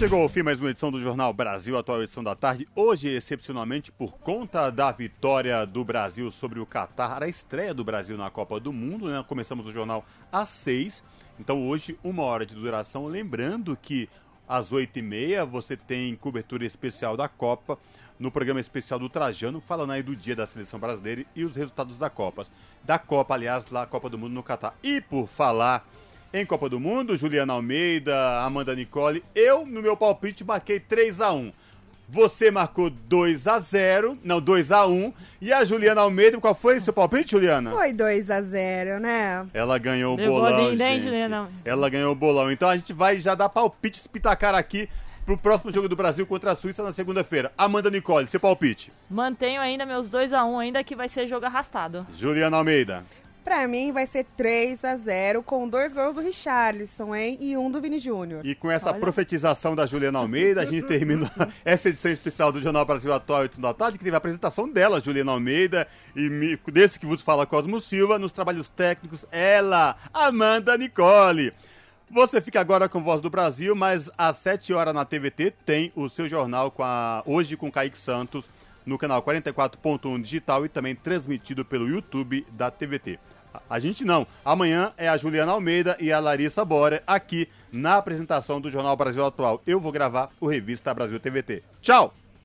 [0.00, 2.66] Chegou ao fim mais uma edição do Jornal Brasil, atual edição da tarde.
[2.74, 8.16] Hoje, excepcionalmente, por conta da vitória do Brasil sobre o Catar, a estreia do Brasil
[8.16, 9.22] na Copa do Mundo, né?
[9.28, 11.04] Começamos o jornal às seis.
[11.38, 13.08] Então hoje, uma hora de duração.
[13.08, 14.08] Lembrando que
[14.48, 17.78] às oito e meia você tem cobertura especial da Copa
[18.18, 21.98] no programa especial do Trajano, falando aí do dia da seleção brasileira e os resultados
[21.98, 22.44] da Copa.
[22.82, 24.74] Da Copa, aliás, lá Copa do Mundo no Catar.
[24.82, 25.86] E por falar
[26.32, 31.32] em Copa do Mundo, Juliana Almeida, Amanda Nicole, eu no meu palpite marquei 3 a
[31.32, 31.52] 1
[32.10, 36.78] você marcou 2 a 0 não, 2 a 1 E a Juliana Almeida, qual foi
[36.78, 37.70] o seu palpite, Juliana?
[37.70, 39.46] Foi 2 a 0 né?
[39.54, 41.04] Ela ganhou o bolão, gente.
[41.04, 41.48] Juliana.
[41.64, 42.50] Ela ganhou o bolão.
[42.50, 44.88] Então a gente vai já dar palpite espitacar aqui
[45.24, 47.52] pro próximo jogo do Brasil contra a Suíça na segunda-feira.
[47.56, 48.90] Amanda Nicole, seu palpite.
[49.08, 52.04] Mantenho ainda meus 2 a 1 ainda que vai ser jogo arrastado.
[52.16, 53.04] Juliana Almeida.
[53.44, 57.38] Pra mim vai ser 3 a 0 com dois gols do Richarlison, hein?
[57.40, 58.44] E um do Vini Júnior.
[58.44, 59.00] E com essa Olha.
[59.00, 61.30] profetização da Juliana Almeida, a gente termina
[61.64, 65.00] essa edição especial do Jornal Brasil Atual 8 da tarde, que teve a apresentação dela,
[65.00, 71.52] Juliana Almeida, e desse que vos fala Cosmo Silva, nos trabalhos técnicos, ela, Amanda Nicole.
[72.10, 76.08] Você fica agora com Voz do Brasil, mas às 7 horas na TVT tem o
[76.08, 78.50] seu jornal com a, hoje com Kaique Santos
[78.84, 83.18] no canal 44.1 digital e também transmitido pelo YouTube da TVT.
[83.68, 84.26] A gente não.
[84.44, 89.24] Amanhã é a Juliana Almeida e a Larissa Bora aqui na apresentação do Jornal Brasil
[89.24, 89.62] Atual.
[89.66, 91.62] Eu vou gravar o Revista Brasil TVT.
[91.80, 92.14] Tchau!